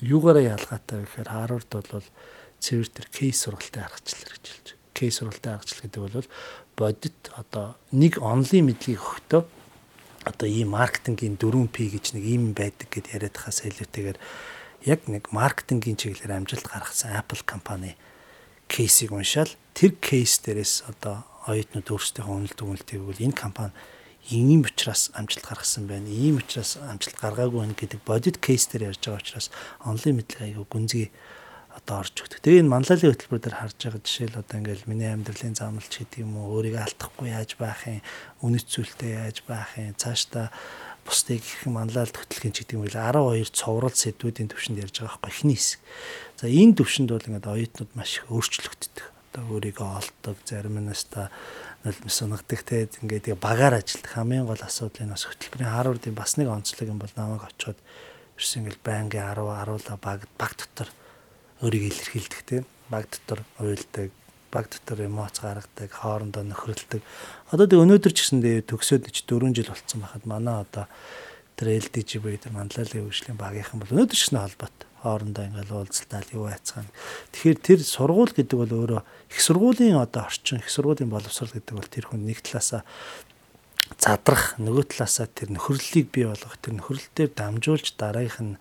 юугаараа 0.00 0.56
ялгаатай 0.56 0.96
вэ 0.96 1.04
гэхээр 1.04 1.28
Харвард 1.28 1.68
бол 1.68 2.08
цэвэр 2.56 2.88
тэр 2.88 3.06
кейс 3.12 3.36
сургалтын 3.44 3.84
аргачлал 3.84 4.24
байна. 4.32 4.72
Кейс 4.96 5.14
сургалтын 5.20 5.52
аргачлал 5.52 5.84
гэдэг 5.84 6.00
бол 6.00 6.28
бодит 6.72 7.20
одоо 7.36 7.76
нэг 7.92 8.16
онлын 8.16 8.72
мэдлэгийг 8.72 9.04
өгтөө 9.04 9.42
одоо 10.28 10.48
ийм 10.48 10.76
маркетингийн 10.76 11.40
4P 11.40 11.76
гэж 11.96 12.04
нэг 12.12 12.24
ийм 12.28 12.52
байдаг 12.52 12.92
гэд 12.92 13.16
яриад 13.16 13.36
хаас 13.40 13.64
илүүтэйгээр 13.64 14.18
яг 14.84 15.00
нэг 15.08 15.32
маркетингийн 15.32 15.96
чиглэлээр 15.96 16.36
амжилт 16.36 16.68
гаргасан 16.68 17.16
Apple 17.16 17.42
компани 17.48 17.96
кейсийг 18.68 19.16
уншаал 19.16 19.50
тэр 19.72 19.96
кейс 19.96 20.38
дээрээс 20.44 20.84
одоо 20.92 21.24
оюутнууд 21.48 21.88
өөрсдийнхөө 21.88 22.36
үнэлт 22.36 22.60
өгүүлтийг 22.60 23.02
бол 23.02 23.24
энэ 23.24 23.32
компани 23.32 23.72
ийм 24.30 24.62
учраас 24.68 25.08
амжилт 25.16 25.46
гаргасан 25.48 25.88
байна. 25.88 26.08
Ийм 26.08 26.36
учраас 26.36 26.76
амжилт 26.76 27.16
гаргаагүй 27.16 27.64
байна 27.64 27.74
гэдэг 27.74 28.00
бодит 28.04 28.36
кейс 28.36 28.68
дээр 28.68 28.92
ярьж 28.92 29.00
байгаа 29.08 29.24
учраас 29.24 29.48
онлайн 29.80 30.20
мэдлэг 30.20 30.42
аягүй 30.44 30.66
гүнзгий 30.68 31.08
одоо 31.78 32.02
орж 32.02 32.14
өгдөг. 32.18 32.42
Тэгээ 32.42 32.62
энэ 32.66 32.72
манлайлалын 32.74 33.12
хөтөлбөр 33.14 33.40
дээр 33.40 33.56
харж 33.62 33.78
байгаа 33.78 34.02
жишээл 34.02 34.40
одоо 34.42 34.56
ингээл 34.58 34.90
миний 34.90 35.10
амьдралын 35.14 35.54
замналч 35.54 35.92
гэдэг 35.94 36.26
юм 36.26 36.34
уу 36.36 36.58
өөрийгөө 36.58 36.82
алдахгүй 36.82 37.28
яаж 37.30 37.50
байх 37.54 37.80
юм, 37.86 38.02
үнэт 38.42 38.66
зүйлтэй 38.66 39.10
яаж 39.14 39.38
байх 39.46 39.70
юм, 39.78 39.94
цаашдаа 39.94 40.50
бусдыг 41.06 41.40
хэрхэн 41.40 41.72
манлайлалт 41.72 42.16
хөтлөх 42.18 42.52
ч 42.52 42.56
гэдэг 42.66 42.76
юм 42.76 42.84
бол 42.84 42.98
12 42.98 43.54
цоврал 43.56 43.96
сэдвүүдийн 43.96 44.50
төвшөнд 44.52 44.82
ярьж 44.84 44.96
байгаа 45.00 45.22
байхгүй 45.22 45.32
эхний 45.32 45.56
хэсэг. 45.56 45.80
За 46.36 46.46
энэ 46.50 46.76
төвшөнд 46.76 47.08
бол 47.14 47.28
ингээд 47.30 47.48
оюутнууд 47.48 47.92
маш 47.96 48.10
их 48.20 48.28
өөрчлөгддөг. 48.28 49.06
Одоо 49.32 49.44
өөрийгөө 49.56 49.88
олдог, 49.88 50.36
зарим 50.44 50.76
нь 50.84 50.92
та 51.08 51.32
нулимс 51.84 52.18
унгадаг 52.22 52.60
те 52.66 52.90
ингээд 53.00 53.38
багаар 53.40 53.78
ажилтдаг 53.80 54.12
хамгийн 54.12 54.44
гол 54.44 54.60
асуудал 54.60 55.06
энэ 55.06 55.14
бас 55.14 55.24
хөтөлбөрийн 55.24 55.72
Харвардын 55.72 56.14
бас 56.18 56.32
нэг 56.36 56.48
онцлог 56.50 56.88
юм 56.90 56.98
бол 56.98 57.14
намайг 57.14 57.46
очиод 57.46 57.78
ерөөс 58.34 58.52
ингээд 58.58 58.82
байнгын 58.82 59.22
10 59.38 59.86
10 59.86 60.02
баг 60.02 60.26
баг 60.34 60.52
дотор 60.58 60.88
өөрийгөө 61.62 61.90
илэрхийлдэг 61.90 62.42
те 62.46 62.56
баг 62.90 63.08
дотор 63.10 63.44
уйлдаг 63.58 64.10
баг 64.50 64.66
дотор 64.72 65.04
эмоц 65.04 65.40
гаргадаг, 65.40 65.90
хоорондоо 65.92 66.42
нөхрөлдөг. 66.42 67.02
Одоо 67.52 67.66
тэг 67.68 67.84
өнөөдөр 67.84 68.12
ч 68.16 68.24
гэсэн 68.24 68.40
төгсөөд 68.64 69.12
ч 69.12 69.28
4 69.28 69.52
жил 69.52 69.68
болцсон 69.68 70.00
байхад 70.00 70.24
манай 70.24 70.64
одоо 70.64 70.88
тэр 71.58 71.76
LDG 71.76 72.22
буюу 72.24 72.40
тэр 72.40 72.56
манлайлалын 72.56 73.12
хөгжлийн 73.12 73.36
багийнхан 73.36 73.82
бол 73.82 73.92
өнөөдөр 73.92 74.16
ч 74.16 74.22
гэсэн 74.24 74.40
холбоот 74.40 74.78
хоорондоо 75.04 75.44
ингээл 75.44 75.76
уулзалтаал 75.84 76.30
юу 76.32 76.46
айцхан. 76.48 76.88
Тэгэхээр 77.36 77.58
тэр 77.60 77.80
сургууль 77.84 78.32
гэдэг 78.32 78.56
бол 78.56 78.72
өөрөө 78.72 79.02
их 79.04 79.40
сургуулийн 79.42 80.00
одоо 80.00 80.24
орчин, 80.24 80.58
их 80.58 80.70
сургуулийн 80.72 81.12
боловсрол 81.12 81.52
гэдэг 81.52 81.74
бол 81.76 81.86
тэр 81.92 82.08
хүн 82.08 82.24
нэг 82.24 82.40
талаасаа 82.42 82.82
задрах, 84.00 84.58
нөгөө 84.58 84.84
талаасаа 84.90 85.28
тэр 85.30 85.54
нөхөрлөлийг 85.54 86.08
бий 86.10 86.26
болгох, 86.26 86.56
тэр 86.58 86.78
нөхөрлөл 86.78 87.10
дээр 87.14 87.30
дамжуулж 87.36 87.94
дараагийнх 87.94 88.40
нь 88.42 88.58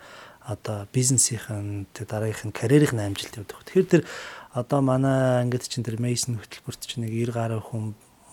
одоо 0.47 0.87
бизнесийн 0.95 1.87
дараагийнх 1.91 2.47
нь 2.47 2.55
карьерийн 2.55 3.03
амжилт 3.03 3.35
явдаг. 3.35 3.59
Тэгэхээр 3.67 3.91
тэр 3.91 4.03
одоо 4.55 4.79
манай 4.79 5.43
ангид 5.43 5.67
чинь 5.67 5.83
тэр 5.83 5.99
Mason 5.99 6.39
хөтөлбөрт 6.39 6.87
чинь 6.87 7.03
нэг 7.03 7.11
90 7.11 7.35
гаруй 7.35 7.59
хүн 7.59 7.85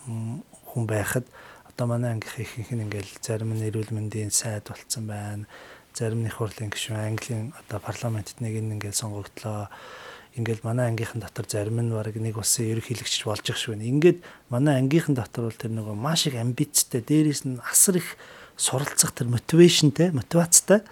хүн 0.07 0.85
байхад 0.87 1.27
одоо 1.67 1.87
манай 1.91 2.15
ангийнх 2.15 2.39
ихэнх 2.39 2.71
нь 2.71 2.85
ингээл 2.87 3.19
зарим 3.19 3.51
нь 3.51 3.67
эрүүл 3.67 3.91
мэндийн 3.91 4.31
сайд 4.31 4.71
болцсон 4.71 5.11
байна. 5.11 5.51
Зарим 5.91 6.23
нь 6.23 6.31
их 6.31 6.39
хурлын 6.39 6.71
гишүүн 6.71 7.03
Английн 7.03 7.51
одоо 7.59 7.83
парламентт 7.83 8.39
нэг 8.39 8.63
нь 8.63 8.79
ингээл 8.79 8.95
сонгогдлоо 8.95 9.67
ингээл 10.39 10.63
манай 10.63 10.95
ангийнхан 10.95 11.19
дотор 11.19 11.47
зарим 11.51 11.83
нь 11.83 11.91
баг 11.91 12.15
нэг 12.15 12.39
улсын 12.39 12.71
ерөнхийлөгч 12.79 13.27
болж 13.27 13.47
их 13.51 13.59
шүү. 13.59 13.79
Ингээд 13.79 14.23
манай 14.51 14.79
ангийнхан 14.83 15.19
дотор 15.19 15.51
бол 15.51 15.59
тэр 15.59 15.75
нөгөө 15.75 15.95
маш 15.99 16.27
их 16.31 16.39
амбицтай, 16.39 17.03
дээрээс 17.03 17.47
нь 17.47 17.63
асар 17.63 17.99
их 18.03 18.19
суралцах 18.59 19.15
тэр 19.15 19.31
мотивашнтэй, 19.31 20.11
мотивацтай 20.11 20.83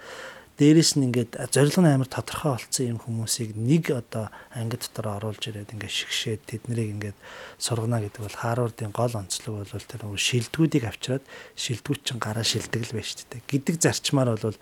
дээрэс 0.60 1.00
нь 1.00 1.08
ингээд 1.08 1.40
зорилго 1.48 1.80
нь 1.80 1.88
амар 1.88 2.10
тодорхой 2.12 2.60
болсон 2.60 2.84
юм 2.92 2.98
хүмүүсийг 3.00 3.56
нэг 3.56 3.88
одоо 3.88 4.28
анги 4.52 4.76
дотор 4.76 5.16
оруулж 5.16 5.48
ирээд 5.48 5.72
ингээд 5.72 5.96
шигшээд 5.96 6.42
тэднийг 6.44 6.92
ингээд 7.00 7.18
сургана 7.56 8.04
гэдэг 8.04 8.20
бол 8.20 8.36
Харвардын 8.36 8.92
гол 8.92 9.14
онцлог 9.16 9.64
бол 9.64 9.88
тэр 9.88 10.04
нөгөө 10.04 10.20
шилдэгүүдийг 10.20 10.84
авчираад 10.84 11.24
шилдэгүүд 11.56 12.00
чинь 12.04 12.20
гараа 12.20 12.44
шилдэг 12.44 12.84
л 12.84 12.96
байж 13.00 13.24
тээ 13.24 13.40
гэдэг 13.48 13.76
зарчмаар 13.80 14.36
бол 14.36 14.58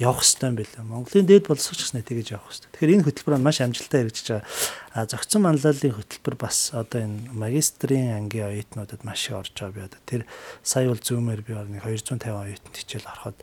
явах 0.00 0.24
хэрэгтэй 0.24 0.48
юм 0.48 0.56
билээ. 0.58 0.82
Монголын 0.82 1.28
дээд 1.28 1.46
боловсрогч 1.46 1.80
гэснээр 1.86 2.08
тэгэж 2.08 2.26
явах 2.34 2.50
хэрэгтэй. 2.50 2.70
Тэгэхээр 2.74 2.94
энэ 2.98 3.06
хөтөлбөр 3.06 3.34
маш 3.38 3.58
амжилттай 3.62 4.00
хэрэгжиж 4.02 4.26
байгаа. 4.32 4.48
А 4.96 5.06
зохицон 5.06 5.42
манлайлалын 5.44 5.94
хөтөлбөр 5.94 6.34
бас 6.40 6.58
одоо 6.74 7.00
энэ 7.04 7.30
магистрийн 7.30 8.16
ангийн 8.18 8.48
оюутнуудад 8.50 9.06
маш 9.06 9.28
их 9.30 9.38
орж 9.38 9.54
байгаа 9.54 9.76
би 9.76 9.86
одоо 9.86 10.00
тэр 10.02 10.22
сая 10.66 10.90
бол 10.90 10.98
зүүмээр 10.98 11.42
би 11.46 11.52
орны 11.54 11.78
250 11.78 12.26
оюутанд 12.26 12.74
хичээл 12.74 13.06
ороход 13.06 13.38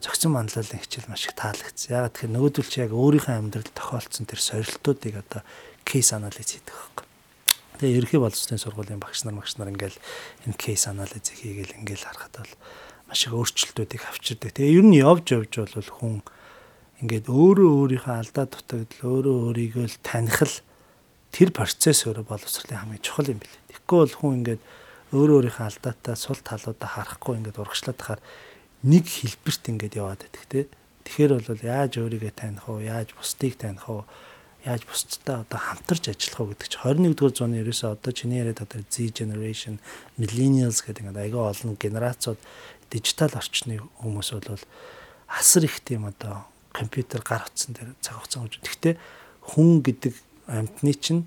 зохицон 0.00 0.32
манлайлалын 0.32 0.80
хичээл 0.80 1.12
маш 1.12 1.28
их 1.28 1.36
таалагдсан. 1.36 1.92
Ягаад 1.92 2.14
тэгэхээр 2.16 2.34
нөгөөдөл 2.34 2.68
чи 2.72 2.80
яг 2.80 2.92
өөрийнхөө 2.96 3.36
амьдралд 3.36 3.72
тохиолдсон 3.76 4.24
тэр 4.24 4.40
сорилтуудыг 4.40 5.14
одоо 5.20 5.44
кейс 5.84 6.12
анализ 6.16 6.48
хийдэг 6.48 6.72
байхгүй. 6.72 7.06
Тэгээ 7.80 7.96
ерөнхий 8.00 8.20
боловсролын 8.20 8.64
сургуулийн 8.64 9.00
багш 9.00 9.24
нар 9.28 9.36
багш 9.36 9.60
нар 9.60 9.68
ингээл 9.68 10.00
энэ 10.48 10.56
кейс 10.56 10.88
анализ 10.88 11.20
хийгээл 11.20 11.76
ингээл 11.84 12.08
харахад 12.08 12.34
бол 12.40 12.54
маш 13.08 13.20
их 13.28 13.36
өөрчлөлтүүдийг 13.36 14.02
авчирдаг. 14.08 14.56
Тэгээ 14.56 14.76
ер 14.80 14.84
нь 14.88 14.96
явж 14.96 15.26
явж 15.36 15.52
бол 15.68 15.92
хүн 16.00 16.14
ингээд 17.04 17.26
өөрөө 17.28 17.70
өөрийнхөө 17.80 18.16
алдаа 18.20 18.46
дутагдал 18.48 19.04
өөрөө 19.04 19.36
өөрийгөө 19.52 19.86
л 19.88 19.98
таних 20.04 20.40
л 20.44 20.56
тэр 21.32 21.48
процесс 21.52 22.04
өөрөө 22.04 22.24
боловсролын 22.28 22.80
хамгийн 22.84 23.04
чухал 23.04 23.32
юм 23.32 23.40
билээ. 23.40 23.64
Тэгэхгүй 23.72 23.98
бол 24.00 24.16
хүн 24.20 24.32
ингээд 24.44 24.62
өөрөө 25.16 25.36
өөрийнхөө 25.40 25.66
алдаатай 25.66 26.16
сул 26.20 26.40
талуудаа 26.44 26.88
харахгүй 26.92 27.34
ингээд 27.40 27.60
урагшлаад 27.60 27.98
хахаар 27.98 28.20
нэг 28.82 29.04
хэлбэрт 29.04 29.64
ингээд 29.68 29.98
яваад 30.00 30.24
байдаг 30.24 30.44
те. 30.48 30.60
Тэгэхээр 31.04 31.32
бол 31.40 31.62
яаж 31.64 31.92
өөрийгөө 32.00 32.32
таних 32.32 32.64
вэ? 32.64 32.88
Яаж 32.88 33.12
бусдыг 33.12 33.54
таних 33.60 33.84
вэ? 33.84 34.04
Яаж 34.64 34.84
бусдтай 34.84 35.40
одоо 35.40 35.58
хамтарч 35.60 36.04
ажиллах 36.12 36.40
вэ 36.40 36.48
гэдэг 36.56 36.68
чинь 36.68 36.84
21-р 37.12 37.32
зууны 37.32 37.56
ерөөсөө 37.64 37.90
одоо 37.96 38.12
чиний 38.12 38.40
яриад 38.40 38.60
одоо 38.60 38.84
Z 38.84 39.16
generation, 39.16 39.80
millennials 40.20 40.84
гэдэг 40.84 41.08
ингээд 41.08 41.20
аягаа 41.20 41.52
олон 41.52 41.76
генерацууд 41.80 42.40
дижитал 42.92 43.32
орчны 43.32 43.80
хүмүүс 44.00 44.28
бол 44.36 44.64
асар 45.28 45.64
их 45.64 45.80
тийм 45.80 46.08
одоо 46.08 46.44
компьютер 46.72 47.22
гар 47.24 47.44
утсан 47.48 47.76
дээр 47.76 47.96
цаг 48.00 48.20
хугацаа 48.20 48.44
өгч. 48.44 48.60
Гэхдээ 48.60 48.94
хүн 49.56 49.80
гэдэг 49.80 50.14
амьтны 50.48 50.92
чинь 50.96 51.24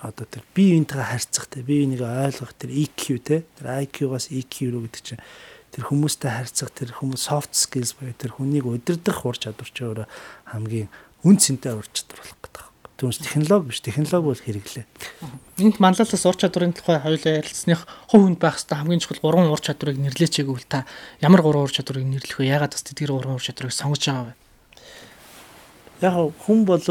одоо 0.00 0.26
тэр 0.26 0.42
бие 0.54 0.78
биентэйгээ 0.78 1.10
харьцах 1.10 1.46
те 1.50 1.62
бие 1.62 1.86
биенийг 1.86 2.02
ойлгох 2.02 2.54
тэр 2.54 2.70
EQ 2.70 3.02
те 3.18 3.36
тэр 3.58 3.66
IQ-гаас 3.82 4.30
EQ 4.30 4.54
рүү 4.70 4.82
гэдэг 4.86 5.02
чинь 5.02 5.22
тэр 5.78 5.94
хүмүүстэй 5.94 6.30
харьцах 6.34 6.74
тэр 6.74 6.90
хүмүүс 6.90 7.30
soft 7.30 7.54
skills 7.54 7.94
буюу 7.94 8.10
тэр 8.10 8.34
хүнийг 8.34 8.66
удирдах 8.66 9.22
ур 9.22 9.38
чадвар 9.38 9.70
ч 9.70 9.86
өөрөө 9.86 10.10
хамгийн 10.50 10.90
үн 11.22 11.38
цэнтэй 11.38 11.70
ур 11.70 11.86
чадвар 11.94 12.18
болох 12.18 12.42
гэдэг. 12.42 12.66
Түүнээс 12.98 13.22
технологи 13.22 13.70
биш, 13.70 13.78
технологи 13.86 14.26
бол 14.26 14.42
хэрэглээ. 14.42 14.86
Энд 15.62 15.78
манлайлалаас 15.78 16.26
ур 16.26 16.34
чадварын 16.34 16.74
тухай 16.74 16.98
хоёулаа 16.98 17.38
ярилцсаных 17.38 17.86
хувь 18.10 18.26
хүнд 18.26 18.42
байх 18.42 18.58
хэвээр 18.58 18.74
хамгийн 18.82 19.02
чухал 19.06 19.22
гурван 19.22 19.54
ур 19.54 19.62
чадварыг 19.62 20.02
нэрлэеч 20.02 20.34
гэвэл 20.42 20.66
та 20.66 20.82
ямар 21.22 21.46
гурван 21.46 21.70
ур 21.70 21.70
чадварыг 21.70 22.02
нэрлэх 22.02 22.42
вэ? 22.42 22.50
Ягаад 22.50 22.74
бас 22.74 22.82
тэдгээр 22.82 23.14
гурван 23.14 23.38
ур 23.38 23.46
чадварыг 23.46 23.70
сонгож 23.70 24.02
байгаа 24.02 24.34
вэ? 24.34 24.38
Яг 26.02 26.14
хүн 26.42 26.66
бол 26.66 26.82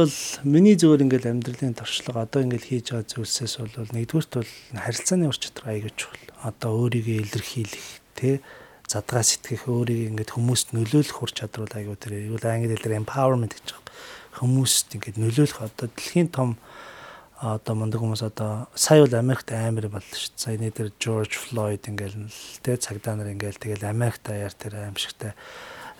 миний 0.47 0.79
зүгээр 0.79 1.03
ингээл 1.03 1.31
амьдралын 1.35 1.75
туршлага 1.75 2.23
одоо 2.23 2.39
ингээл 2.47 2.71
хийж 2.71 2.95
байгаа 2.95 3.11
зүйлсээс 3.11 3.55
бол 3.59 3.91
нэгдүгürt 3.91 4.31
бол 4.31 4.51
харилцааны 4.79 5.27
ур 5.27 5.35
чадвар 5.35 5.75
аягүй 5.75 5.91
чухал. 5.91 6.23
Одоо 6.39 6.87
өөрийгөө 6.87 7.19
илэрхийлэх, 7.19 7.87
тэ 8.15 8.39
задгаа 8.87 9.23
сэтгэх 9.23 9.67
өөрийг 9.67 10.15
ингээд 10.15 10.31
хүмүүст 10.31 10.71
нөлөөлөх 10.71 11.19
ур 11.19 11.31
чадвар 11.35 11.67
айгуу 11.75 11.99
тэр 11.99 12.23
юу 12.23 12.39
англи 12.39 12.71
хэлээр 12.71 13.03
empowerment 13.03 13.51
гэж 13.51 13.75
байгаа. 13.75 13.93
Хүмүүст 14.39 14.87
ингээд 14.95 15.19
нөлөөлөх 15.19 15.59
одоо 15.59 15.91
дэлхийн 15.91 16.31
том 16.31 16.55
одоо 17.35 17.75
мундаг 17.75 17.99
хүмүүс 17.99 18.23
одоо 18.23 18.71
сая 18.73 19.03
бол 19.03 19.19
Америкт 19.19 19.51
амар 19.51 19.91
боллоо 19.91 20.15
шүү. 20.15 20.39
Саяны 20.39 20.71
тэр 20.71 20.95
George 21.03 21.35
Floyd 21.35 21.83
ингээл 21.83 22.31
тэ 22.63 22.79
цагдаа 22.79 23.19
нар 23.19 23.35
ингээл 23.35 23.59
тэгэл 23.59 23.91
Америкт 23.91 24.23
аяар 24.31 24.55
тэр 24.55 24.87
аимшигтай 24.87 25.35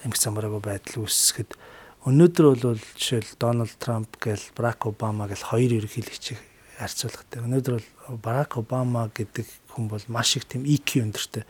эмх 0.08 0.16
замбараагүй 0.16 0.64
байдал 0.64 1.04
үүсгэхэд 1.04 1.60
өнөөдөр 2.08 2.46
бол 2.56 2.80
жишээл 2.96 3.36
Дональд 3.36 3.76
Трамп 3.84 4.16
гээл 4.16 4.48
Барак 4.56 4.88
Обама 4.88 5.28
гээл 5.28 5.52
хоёр 5.52 5.84
ерөнхийлөгчийг 5.84 6.40
харьцуулах. 6.78 7.26
Өнөөдөр 7.34 7.74
бол 7.82 8.18
Барак 8.22 8.58
Обама 8.62 9.10
гэдэг 9.12 9.46
хүн 9.74 9.90
бол 9.90 10.04
маш 10.08 10.38
их 10.38 10.46
тийм 10.46 10.64
EQ 10.64 11.10
өндөртэй 11.10 11.44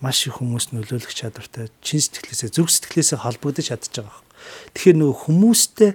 маш 0.00 0.24
их 0.26 0.40
хүмүүст 0.40 0.72
нөлөөлөх 0.72 1.12
чадвартай 1.12 1.68
чин 1.84 2.00
сэтгэлээсээ 2.00 2.50
зүрх 2.56 2.72
сэтгэлээсээ 2.72 3.20
холбогдож 3.20 3.66
чадж 3.68 3.92
байгаа 3.92 4.16
юм. 4.16 4.28
Тэгэхээр 4.72 4.96
нөгөө 4.96 5.16
хүмүүстэй 5.28 5.90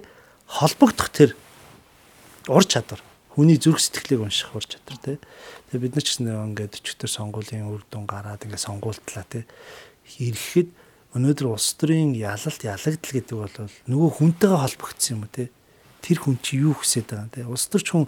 холбогдох 0.46 1.10
тэр 1.10 1.30
ур 2.46 2.62
чадвар 2.62 3.02
хүний 3.34 3.58
зүрх 3.58 3.82
сэтгэлийг 3.82 4.22
унших 4.22 4.54
ур 4.54 4.62
чадвар 4.62 4.98
тий. 5.02 5.16
Тэгээ 5.68 5.82
бид 5.82 5.94
нар 5.98 6.04
ч 6.06 6.08
гэсэн 6.14 6.30
ингээд 6.54 6.78
өчтөр 6.78 7.10
сонгуулийн 7.10 7.66
үр 7.66 7.82
дүн 7.90 8.06
гараад 8.06 8.46
ингээд 8.46 8.64
сонгуультлаа 8.64 9.26
тий. 9.26 9.44
Ирэхэд 10.22 10.70
өнөөдөр 11.18 11.46
улс 11.50 11.74
төрийн 11.74 12.14
ялалт 12.14 12.62
ялагдал 12.62 13.12
гэдэг 13.12 13.36
бол 13.36 13.56
нөгөө 13.90 14.10
хүнтэйгээ 14.22 14.62
холбогдсон 14.62 15.12
юм 15.18 15.24
тий. 15.28 15.50
Тэр 16.00 16.18
хүн 16.22 16.38
чи 16.40 16.62
юу 16.62 16.78
хүсэж 16.78 17.10
байгаа 17.10 17.26
юм 17.26 17.34
тий. 17.34 17.44
Улс 17.44 17.66
төрч 17.66 17.90
хүн 17.90 18.06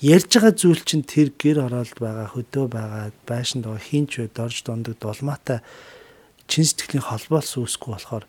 ярьж 0.00 0.30
байгаа 0.30 0.54
зүйл 0.54 0.82
чинь 0.86 1.02
тэр 1.02 1.34
гэр 1.34 1.66
оролд 1.66 1.98
байгаа 1.98 2.30
хөдөө 2.30 2.66
байгаа 2.70 3.10
байшинд 3.26 3.66
байгаа 3.66 3.82
хинч 3.82 4.22
вэ 4.22 4.30
дорж 4.30 4.62
дундаг 4.62 4.94
дулмаатай 5.02 5.58
чин 6.46 6.64
сэтгэлийн 6.64 7.02
холбоос 7.02 7.58
үүсэхгүй 7.58 7.90
болохоор 7.92 8.24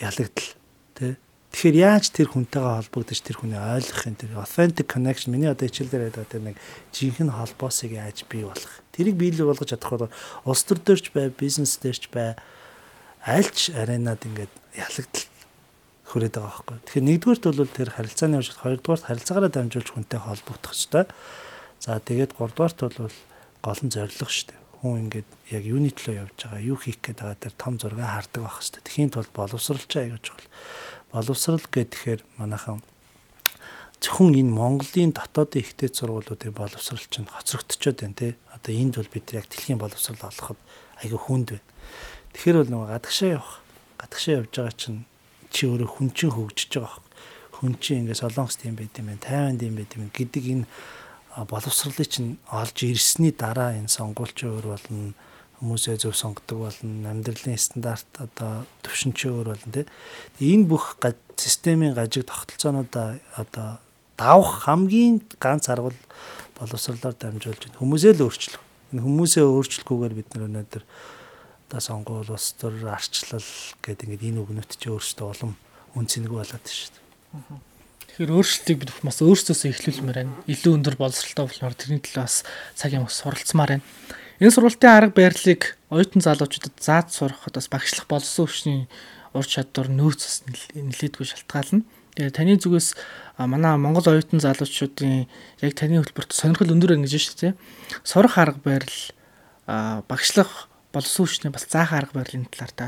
ялагдал 0.00 0.50
тий 0.94 1.16
Тэгэхээр 1.56 1.76
яаж 1.80 2.12
тэр 2.12 2.28
хүнтэйгээ 2.28 2.76
холбогдож 2.84 3.20
тэр 3.24 3.40
хүний 3.40 3.56
ойлгох 3.56 4.04
юм 4.04 4.16
тэр 4.20 4.36
authentic 4.36 4.92
connection 4.92 5.32
миний 5.32 5.48
одоо 5.48 5.64
хичээлдэр 5.64 6.12
яриад 6.12 6.28
тэр 6.28 6.52
нэг 6.52 6.60
жинхэнэ 6.92 7.32
холбоосыг 7.32 7.96
яаж 7.96 8.28
бий 8.28 8.44
болох? 8.44 8.84
Тэрийг 8.92 9.16
биелэг 9.16 9.48
болгож 9.48 9.72
чадах 9.72 9.88
бол 9.88 10.12
улс 10.44 10.62
төр 10.68 10.84
дээрч 10.84 11.16
бай 11.16 11.32
бизнес 11.32 11.80
дээрч 11.80 12.12
бай 12.12 12.36
альч 13.24 13.72
аренад 13.72 14.20
ингээд 14.28 14.52
ялагдал 14.76 15.24
хүрээд 16.06 16.34
байгаа 16.38 16.62
байхгүй. 16.62 16.78
Тэгэхээр 16.86 17.08
нэгдүгээрт 17.10 17.44
бол 17.50 17.72
тэр 17.74 17.90
харилцааны 17.90 18.38
уушиг, 18.38 18.58
хоёрдугаарт 18.62 19.04
харилцаагаараа 19.10 19.52
дамжуулж 19.52 19.88
хүнтэй 19.90 20.20
холбогдох 20.22 20.72
хэрэгтэй. 20.72 21.04
За 21.82 21.98
тэгээд 21.98 22.32
гуравдугаарт 22.38 22.78
бол 22.78 23.16
гол 23.66 23.80
нь 23.82 23.90
зорилго 23.90 24.30
шүү 24.30 24.46
дээ. 24.54 24.60
Хүн 24.76 25.00
ингээд 25.10 25.30
яг 25.50 25.62
юуны 25.66 25.90
төлөө 25.90 26.14
явж 26.22 26.36
байгаа, 26.46 26.62
юу 26.62 26.78
хийх 26.78 27.02
гээд 27.02 27.18
байгаа 27.26 27.42
тэр 27.42 27.54
том 27.58 27.74
зургийг 27.80 28.06
хардаг 28.06 28.40
байх 28.46 28.56
хэрэгтэй. 28.62 28.82
Тэхийн 28.86 29.10
тулд 29.10 29.32
боловсралч 29.34 29.92
аяга 29.98 30.18
чухал. 30.22 30.48
Боловсрал 31.10 31.66
гэхээр 31.66 32.20
манайхан 32.38 32.80
зөвхөн 33.98 34.36
энэ 34.36 34.52
Монголын 34.52 35.10
дотоодын 35.16 35.64
ихтэй 35.64 35.90
сургуулиудын 35.90 36.54
боловсрал 36.54 37.02
чинь 37.10 37.26
хоцрогдчиход 37.26 37.98
байна 38.04 38.14
тий. 38.14 38.32
Одоо 38.54 38.72
энд 38.76 38.94
бол 39.00 39.10
бид 39.10 39.26
яг 39.32 39.48
дэлхийн 39.48 39.80
боловсрал 39.80 40.20
олоход 40.22 40.58
аяга 41.02 41.18
хүнд 41.18 41.48
байна. 41.56 41.66
Тэгэхээр 42.36 42.56
бол 42.60 42.70
нөгөө 42.70 42.88
гадагшаа 42.92 43.28
явах, 43.40 43.52
гадагшаа 43.96 44.34
явж 44.44 44.52
байгаа 44.52 44.76
чинь 44.76 45.00
чи 45.56 45.64
өөрөө 45.64 45.88
хүн 45.96 46.12
чинь 46.12 46.36
хөгжиж 46.36 46.72
байгаа 46.76 47.00
хүн 47.56 47.72
чинь 47.80 48.04
ингээ 48.04 48.20
солонгост 48.20 48.60
юм 48.68 48.76
байт 48.76 48.92
юм 49.00 49.08
байна 49.08 49.24
тайванд 49.24 49.60
юм 49.64 49.76
байт 49.80 49.96
юм 49.96 50.12
гэдэг 50.12 50.44
энэ 50.52 50.66
боловсролыг 51.48 52.08
чинь 52.12 52.36
олж 52.52 52.76
ирсний 52.84 53.32
дараа 53.32 53.72
энэ 53.80 53.88
сонгуульч 53.88 54.44
өөр 54.44 54.76
болно 54.76 55.16
хүмүүсээ 55.64 55.96
зөв 56.04 56.12
сонгодог 56.12 56.68
болно 56.68 57.08
амьдралын 57.08 57.56
стандарт 57.56 58.10
одоо 58.20 58.68
төвшинч 58.84 59.24
өөр 59.24 59.56
болно 59.56 59.72
тий 59.72 59.88
энэ 60.52 60.68
бүх 60.68 61.00
системийн 61.40 61.96
гажиг 61.96 62.28
тогтолцоонуудаа 62.28 63.16
одоо 63.40 63.80
давах 64.16 64.64
хамгийн 64.64 65.24
ганц 65.40 65.68
арга 65.68 65.88
бол 65.88 66.00
боловсрлоор 66.58 67.14
дамжуулж 67.16 67.68
байна. 67.68 67.80
Хүмүүсээ 67.80 68.12
л 68.16 68.24
өөрчлөх. 68.24 68.62
Энэ 68.92 69.04
хүмүүсээ 69.04 69.44
өөрчлөхгүйгээр 69.44 70.14
бид 70.16 70.28
нар 70.32 70.48
өнөөдөр 70.48 70.82
одоо 71.66 71.80
сонгуул 71.82 72.30
улс 72.30 72.54
төр 72.54 72.78
арчлал 72.86 73.42
гэдэг 73.82 74.06
ингээд 74.06 74.26
энэ 74.30 74.42
үгнүүд 74.46 74.70
чи 74.78 74.86
өөрсдөө 74.86 75.26
улам 75.26 75.52
үнцэнгүй 75.98 76.38
болоод 76.38 76.62
шүү 76.62 76.90
дээ. 76.94 77.04
Тэгэхээр 78.06 78.32
өөрчлөлтийг 78.38 78.78
бид 78.80 78.90
бас 79.02 79.18
өөрсдөөсөө 79.20 79.70
эхлүүлмээр 79.74 80.18
байна. 80.22 80.34
Илүү 80.46 80.72
өндөр 80.78 80.94
боловсралтай 80.94 81.44
болохоор 81.44 81.74
тэрний 81.74 82.00
төлөө 82.00 82.22
бас 82.22 82.46
цаг 82.78 82.94
юм 82.94 83.10
суралцмаар 83.10 83.76
байна. 83.76 83.84
Энэ 84.38 84.54
сургалтын 84.54 84.94
арга 84.94 85.16
барилыг 85.16 85.62
оюутан 85.90 86.22
залуучуудад 86.22 86.76
зааж 86.78 87.06
сурахад 87.10 87.58
бас 87.58 87.68
багшлах 87.72 88.06
болсон 88.06 88.46
өвчний 88.46 88.80
ур 89.34 89.46
чадвар 89.48 89.90
нөөц 89.90 90.48
нэлээдгүй 90.76 91.26
шалтгаална. 91.26 91.82
Тэгээ 92.16 92.36
таны 92.36 92.56
зүгээс 92.56 92.96
манай 93.42 93.76
Монгол 93.76 94.06
оюутан 94.06 94.40
залуучуудын 94.40 95.26
яг 95.60 95.72
таны 95.76 96.00
хөтөлбөрт 96.00 96.32
сонирхол 96.32 96.72
өндөр 96.72 96.96
ингэж 96.96 97.16
шүү 97.16 97.36
дээ. 97.36 97.52
Сурах 98.00 98.40
арга 98.40 98.60
барил 98.64 98.96
багшлах 100.08 100.68
боловсруучны 100.96 101.52
бас 101.52 101.68
заах 101.68 101.92
арга 101.92 102.18
барилын 102.18 102.48
талаар 102.48 102.72
та 102.72 102.86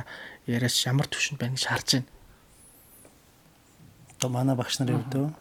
яриач 0.48 0.80
ямар 0.88 1.06
төвшөнд 1.06 1.40
байна 1.40 1.60
харж 1.60 2.00
байна. 2.00 2.08
Одоо 4.16 4.30
манай 4.32 4.56
багш 4.56 4.80
нарын 4.80 5.04
хувьд 5.04 5.36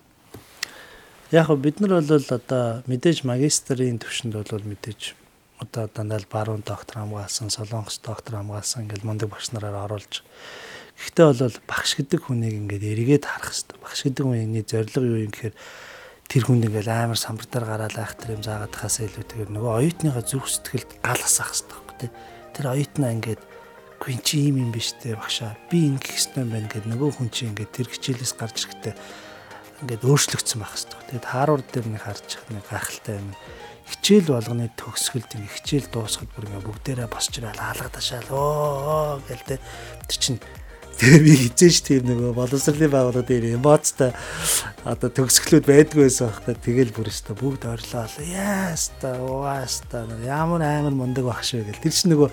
яг 1.32 1.48
бид 1.56 1.80
нар 1.80 1.98
бол 2.04 2.12
одоо 2.12 2.84
мэдээж 2.86 3.24
магистрийн 3.24 4.04
төвшөнд 4.04 4.36
бол 4.36 4.68
мэдээж 4.68 5.16
одоо 5.64 5.90
дандаа 5.90 6.22
баруун 6.30 6.62
доктор 6.62 7.02
хамгаалсан, 7.02 7.50
солонгос 7.50 8.04
доктор 8.04 8.38
хамгаалсан 8.44 8.84
ингээл 8.84 9.08
мундаг 9.08 9.32
багш 9.32 9.50
нараар 9.56 9.90
оруулж 9.90 10.22
Гэхдээ 10.98 11.26
бол 11.30 11.58
багш 11.70 11.94
гэдэг 11.94 12.22
хүнийг 12.26 12.58
ингээд 12.58 12.82
эргээд 12.82 13.26
харах 13.30 13.54
хэрэгтэй. 13.54 13.78
Багш 13.86 14.00
гэдэг 14.02 14.24
хүний 14.26 14.66
зорилго 14.66 15.06
юу 15.06 15.30
юм 15.30 15.32
гэхээр 15.32 15.56
тэр 16.26 16.44
хүнд 16.50 16.66
ингээд 16.74 16.90
амар 16.90 17.20
самбартаар 17.22 17.66
гараад 17.70 17.96
айхтар 18.02 18.34
юм 18.34 18.42
заагаад 18.42 18.74
хасаа 18.74 19.06
илүүтэйгээр 19.06 19.52
нөгөө 19.54 19.72
оюутныхаа 19.78 20.26
зүрх 20.26 20.50
сэтгэлд 20.50 20.92
гал 21.06 21.22
асаах 21.22 21.54
хэрэгтэй 21.54 21.70
байхгүй 21.70 21.96
тий. 22.02 22.12
Тэр 22.58 22.74
оюутнаа 22.74 23.14
ингээд 23.14 23.42
гүн 24.02 24.20
чи 24.26 24.50
юм 24.50 24.58
юм 24.58 24.72
биш 24.74 24.98
те 24.98 25.14
багшаа. 25.14 25.54
Би 25.70 25.86
ингэх 25.94 26.18
ёстой 26.18 26.42
юм 26.42 26.58
байна 26.58 26.68
гэд 26.68 26.90
нөгөө 26.90 27.22
хүн 27.22 27.30
чи 27.30 27.46
ингээд 27.46 27.70
тэр 27.70 27.88
хичээлээс 27.94 28.34
гарч 28.34 28.66
ирэхдээ 28.66 28.96
ингээд 29.86 30.02
өөрчлөгдсөн 30.02 30.60
байх 30.60 30.74
хэрэгтэй. 30.74 31.02
Тэгээд 31.14 31.26
Харвард 31.30 31.68
дээр 31.70 31.88
нэг 31.94 32.02
харж 32.02 32.30
нэг 32.50 32.66
гайхалтай 32.66 33.16
юм 33.22 33.30
хичээл 33.88 34.28
болгоны 34.36 34.68
төгсгөлд 34.76 35.32
ингээ 35.38 35.56
хичээл 35.62 35.88
дуусахад 35.94 36.32
бүр 36.36 36.46
ингээ 36.52 36.66
бүгдээрээ 36.68 37.08
босч 37.08 37.40
ирэл 37.40 37.56
хаалгадашаал 37.56 38.30
оо 38.36 39.22
гээл 39.24 39.48
тэ 39.48 39.62
тэр 40.10 40.18
чинь 40.20 40.40
Тэгээ 40.98 41.22
би 41.22 41.34
хизээш 41.46 41.78
тийм 41.86 42.08
нөгөө 42.10 42.34
боловсролын 42.34 42.90
байгууллагууд 42.90 43.30
дээр 43.30 43.54
эмоцтой 43.54 44.16
одоо 44.82 45.10
төгсгөлүүд 45.14 45.70
байдгүй 45.70 46.10
байсан 46.10 46.32
байхгүй. 46.34 46.56
Тэгэл 46.66 46.94
бүр 46.98 47.12
өстө 47.14 47.38
бүгд 47.38 47.68
орлоо. 47.70 48.10
Яаста, 48.26 49.14
уаста 49.22 50.08
ямар 50.26 50.66
амар 50.66 50.98
мундаг 50.98 51.30
багш 51.30 51.54
вэ 51.54 51.70
гэл. 51.70 51.84
Тэр 51.86 51.94
чинь 51.94 52.12
нөгөө 52.18 52.30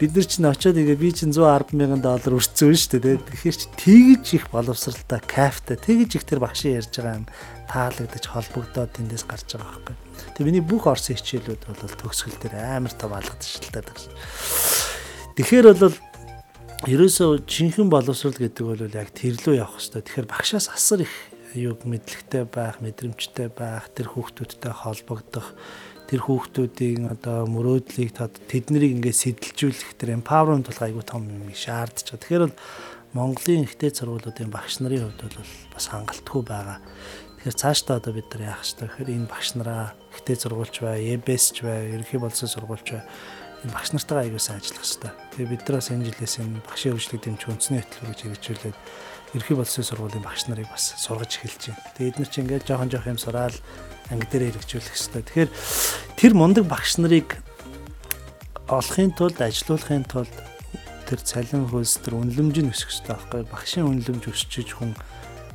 бид 0.00 0.16
нар 0.16 0.24
чинь 0.24 0.48
очиод 0.48 0.80
ингээ 0.80 0.96
би 0.96 1.12
чинь 1.12 1.36
110 1.36 1.76
мянган 1.76 2.00
доллар 2.00 2.40
өрцсөн 2.40 2.72
шүү 2.72 2.96
дээ. 2.96 3.20
Тэгэхээр 3.28 3.56
чи 3.60 3.68
тэгж 3.76 4.26
их 4.40 4.48
боловсралтай, 4.48 5.20
кайфтай, 5.28 5.76
тэгж 5.76 6.16
их 6.16 6.24
тэр 6.24 6.40
багшийн 6.40 6.80
ярьж 6.80 6.96
байгаа 6.96 7.20
юм 7.20 7.28
таалагдаж 7.68 8.24
холбогдоод 8.24 8.96
тэндээс 8.96 9.28
гарч 9.28 9.52
байгаа 9.52 9.68
байхгүй. 9.68 9.96
Тэгээ 10.32 10.48
миний 10.48 10.64
бүх 10.64 10.88
орсон 10.88 11.20
хичээлүүд 11.20 11.68
бол 11.68 11.92
төгсгөл 12.08 12.40
дээр 12.40 12.56
амар 12.82 12.94
том 12.96 13.12
алгадчихлаа 13.12 13.84
гэсэн. 13.84 14.16
Тэгэхээр 15.36 15.66
бол 15.76 15.94
ерөөсөө 16.82 17.46
жинхэнэ 17.46 17.94
боловсрал 17.94 18.34
гэдэг 18.34 18.64
бол 18.66 18.82
яг 18.90 19.14
тэрлөө 19.14 19.54
явах 19.54 19.78
хэрэгтэй. 19.78 20.02
Тэгэхээр 20.02 20.26
багшаас 20.26 20.66
асар 20.74 21.06
их 21.06 21.14
юу 21.54 21.78
мэдлэгтэй 21.78 22.42
байх, 22.50 22.82
мэдрэмжтэй 22.82 23.54
байх, 23.54 23.86
тэр 23.94 24.10
хүүхдүүдтэй 24.10 24.72
холбогдох, 24.74 25.54
тэр 26.10 26.20
хүүхдүүдийн 26.26 27.06
одоо 27.14 27.46
мөрөөдлийг 27.46 28.18
тэднийг 28.18 28.98
ингээд 28.98 29.14
сэтэлжүүлэх 29.14 29.94
тэр 29.94 30.18
empowerment 30.18 30.66
бол 30.74 30.82
айгүй 30.82 31.04
том 31.06 31.22
юм 31.30 31.46
байгаа. 31.46 31.86
Тэгэхээр 31.86 32.50
бол 32.50 32.58
Монголын 33.14 33.68
ихтэй 33.68 33.94
сургуулиудын 33.94 34.50
багш 34.50 34.82
нарын 34.82 35.06
хувьд 35.06 35.22
бол 35.22 35.38
бас 35.70 35.86
хангалтгүй 35.86 36.42
байгаа. 36.42 36.82
Тэгэхээр 37.38 37.60
цаашдаа 37.62 38.02
одоо 38.02 38.16
бид 38.16 38.26
нар 38.34 38.58
яах 38.58 38.64
вэ? 38.64 38.90
Тэгэхээр 38.90 39.10
энэ 39.22 39.30
багш 39.30 39.48
нараа 39.54 39.94
ихтэй 40.16 40.34
сургуульч 40.34 40.82
бай, 40.82 41.14
EBS 41.14 41.44
ч 41.52 41.56
бай, 41.62 41.92
ерөнхий 41.92 42.18
боловсрол 42.18 42.50
сургуульч 42.50 42.88
бай 42.90 43.04
энэ 43.62 43.74
багш 43.74 43.90
нартайгаа 43.94 44.24
аягүй 44.26 44.42
сайн 44.42 44.58
ажиллах 44.58 44.82
хэрэгтэй. 44.82 45.12
Тэгээ 45.38 45.50
бид 45.54 45.62
нар 45.62 45.76
бас 45.78 45.88
энэ 45.94 46.06
жилээс 46.10 46.34
энэ 46.42 46.62
багшийн 46.66 46.92
хөгжлийг 46.98 47.22
дэмжих 47.22 47.50
үндэсний 47.50 47.80
хөтөлбөр 47.82 48.10
гэж 48.10 48.20
хэрэгжүүлээд 48.22 48.76
ерхий 49.38 49.56
боловсролын 49.56 49.88
сургуулийн 49.88 50.26
багш 50.26 50.42
нарыг 50.50 50.68
бас 50.68 50.84
сургаж 50.98 51.32
эхэлж 51.38 51.62
байна. 51.70 51.86
Тэгээ 51.94 52.10
эдгээр 52.10 52.30
чинь 52.30 52.42
ингээд 52.42 52.66
жоохон 52.66 52.90
жоох 52.90 53.06
юм 53.06 53.18
сураал 53.22 53.56
анги 54.10 54.26
дээр 54.28 54.44
хэрэгжүүлэх 54.50 54.92
хэрэгтэй. 54.92 55.22
Тэгэхээр 55.22 55.50
тэр 56.18 56.32
мундаг 56.34 56.64
багш 56.66 56.92
нарыг 56.98 57.28
олохын 58.66 59.14
тулд 59.14 59.38
ажилуулахын 59.38 60.04
тулд 60.10 60.34
тэр 61.06 61.20
цалин 61.22 61.70
хөлс 61.70 62.02
тэр 62.02 62.18
үнэлэмж 62.18 62.56
нь 62.66 62.72
өсөх 62.72 62.90
хэрэгтэй 62.90 63.14
байхгүй 63.14 63.42
багшийн 63.46 63.88
үнэлэмж 63.88 64.24
өсчиж 64.26 64.68
хүн 64.74 64.92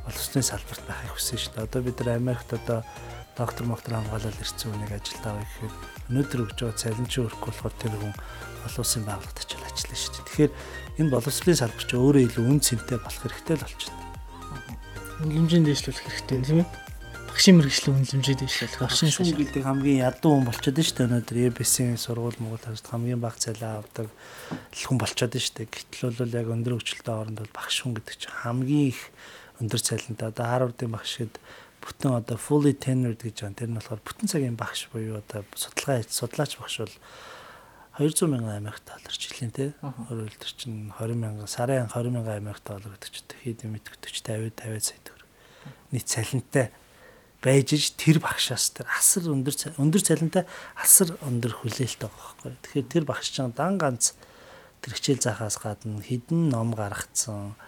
боловсролын 0.06 0.46
салбарт 0.48 0.84
байхыг 0.88 1.12
хүсэж 1.14 1.38
шүү 1.38 1.52
дээ. 1.54 1.66
Одоо 1.68 1.80
бид 1.84 1.98
нар 2.00 2.16
Америкт 2.16 2.50
одоо 2.56 2.80
доктор 3.38 3.64
моктор 3.70 3.94
хамгаалал 3.94 4.42
ирсэн 4.42 4.74
үнийг 4.74 4.92
ажилдаа 4.98 5.38
гэхээр 5.38 5.74
өнөөдөр 6.10 6.40
өгж 6.42 6.58
байгаа 6.58 6.82
цалинчин 6.82 7.24
өрөхгүй 7.30 7.52
болохоор 7.54 7.74
тэр 7.78 7.94
хүн 7.94 8.14
олон 8.66 8.82
улсын 8.82 9.04
байгууллагад 9.06 9.38
очиж 9.38 9.62
ажиллана 9.62 9.94
шүү 9.94 10.12
дээ. 10.18 10.26
Тэгэхээр 10.26 10.52
энэ 10.98 11.12
боловсролын 11.14 11.60
салбар 11.62 11.86
чинь 11.86 12.02
өөрөө 12.02 12.22
илүү 12.26 12.44
үн 12.50 12.58
цэнтэй 12.58 12.98
болох 12.98 13.22
хэрэгтэй 13.22 13.54
л 13.54 13.62
болчихно. 13.62 14.02
Үнэлэмжийн 15.22 15.64
дэвшлүүлэх 15.70 16.06
хэрэгтэй 16.10 16.38
тийм 16.42 16.60
ээ. 16.66 16.68
Багшийн 17.30 17.56
мэрэгжлийн 17.62 17.94
үнэлэмжийг 17.94 18.38
дэвшлүүлэх. 18.42 18.82
Багшийн 18.82 19.12
шүүмгэлдэг 19.14 19.62
хамгийн 19.62 20.02
ядуу 20.02 20.30
хүн 20.34 20.46
болчиход 20.50 20.82
шүү 20.82 20.96
дээ. 20.98 21.06
Өнөөдөр 21.06 21.38
EBS-ийн 21.46 21.94
сургууль 21.94 22.38
Монгол 22.42 22.66
хавьд 22.66 22.86
хамгийн 22.90 23.22
бага 23.22 23.38
цалин 23.38 23.78
авдаг 23.78 24.10
хүн 24.74 24.98
болчиход 24.98 25.38
шүү 25.38 25.54
дээ. 25.62 25.70
Гэтэл 25.70 26.18
бол 26.18 26.34
яг 26.34 26.48
өндөр 26.50 26.74
хөгжилтэй 26.74 27.14
оронд 27.14 27.38
бол 27.38 27.54
багш 27.54 27.86
хүн 27.86 27.94
гэдэг 27.94 28.16
чинь 28.18 28.38
хамгийн 28.42 28.90
их 28.90 29.00
өндөр 29.62 29.78
цалинтай. 29.78 30.34
Одоо 30.34 30.46
Харвардын 30.50 30.90
багш 30.90 31.12
гэдэг 31.22 31.38
бүтэн 31.88 32.12
одоо 32.20 32.36
fully 32.36 32.76
tenured 32.76 33.24
гэж 33.24 33.48
байна. 33.48 33.56
Тэр 33.56 33.72
нь 33.72 33.78
болохоор 33.80 34.04
бүтэн 34.04 34.28
цагийн 34.28 34.60
багш 34.60 34.92
буюу 34.92 35.24
одоо 35.24 35.48
судалгаа 35.56 36.04
хийж 36.04 36.12
судлаач 36.12 36.52
багш 36.60 36.76
бол 36.84 36.96
200 37.98 38.28
мянган 38.28 38.60
Америк 38.60 38.84
доллар 38.84 39.16
жилийн 39.16 39.50
тий. 39.50 39.72
Өөрөөр 39.82 40.30
хэлбэл 40.36 40.54
чинь 40.60 40.92
20 40.92 41.16
мянган 41.16 41.48
сарын 41.48 41.88
20 41.88 42.12
мянган 42.12 42.36
Америк 42.36 42.60
доллар 42.62 42.92
гэдэг 42.94 43.10
чинь 43.10 43.32
хэд 43.42 43.64
юм 43.64 43.72
мэдэх 43.74 43.96
40 43.96 44.54
50 44.54 44.68
50 44.68 44.84
сая 44.84 45.00
төгрөг. 45.02 45.28
Нийт 45.90 46.06
цалинтай 46.06 46.66
байж 47.42 47.72
иж 47.74 47.94
тэр 47.98 48.18
багшаас 48.22 48.70
тэр 48.74 48.86
асар 48.90 49.30
өндөр 49.30 49.54
өндөр 49.78 50.02
цалинтай 50.02 50.44
асар 50.78 51.14
өндөр 51.22 51.58
хүлээлт 51.62 52.02
байгаа 52.02 52.18
байхгүй. 52.38 52.52
Тэгэхээр 52.62 52.92
тэр 52.92 53.04
багш 53.06 53.26
чинь 53.34 53.54
дан 53.54 53.78
ганц 53.78 54.14
тэр 54.82 54.94
хичээл 54.94 55.22
заахаас 55.22 55.58
гадна 55.58 56.02
хідэн 56.02 56.50
ном 56.50 56.74
гаргацсан 56.74 57.58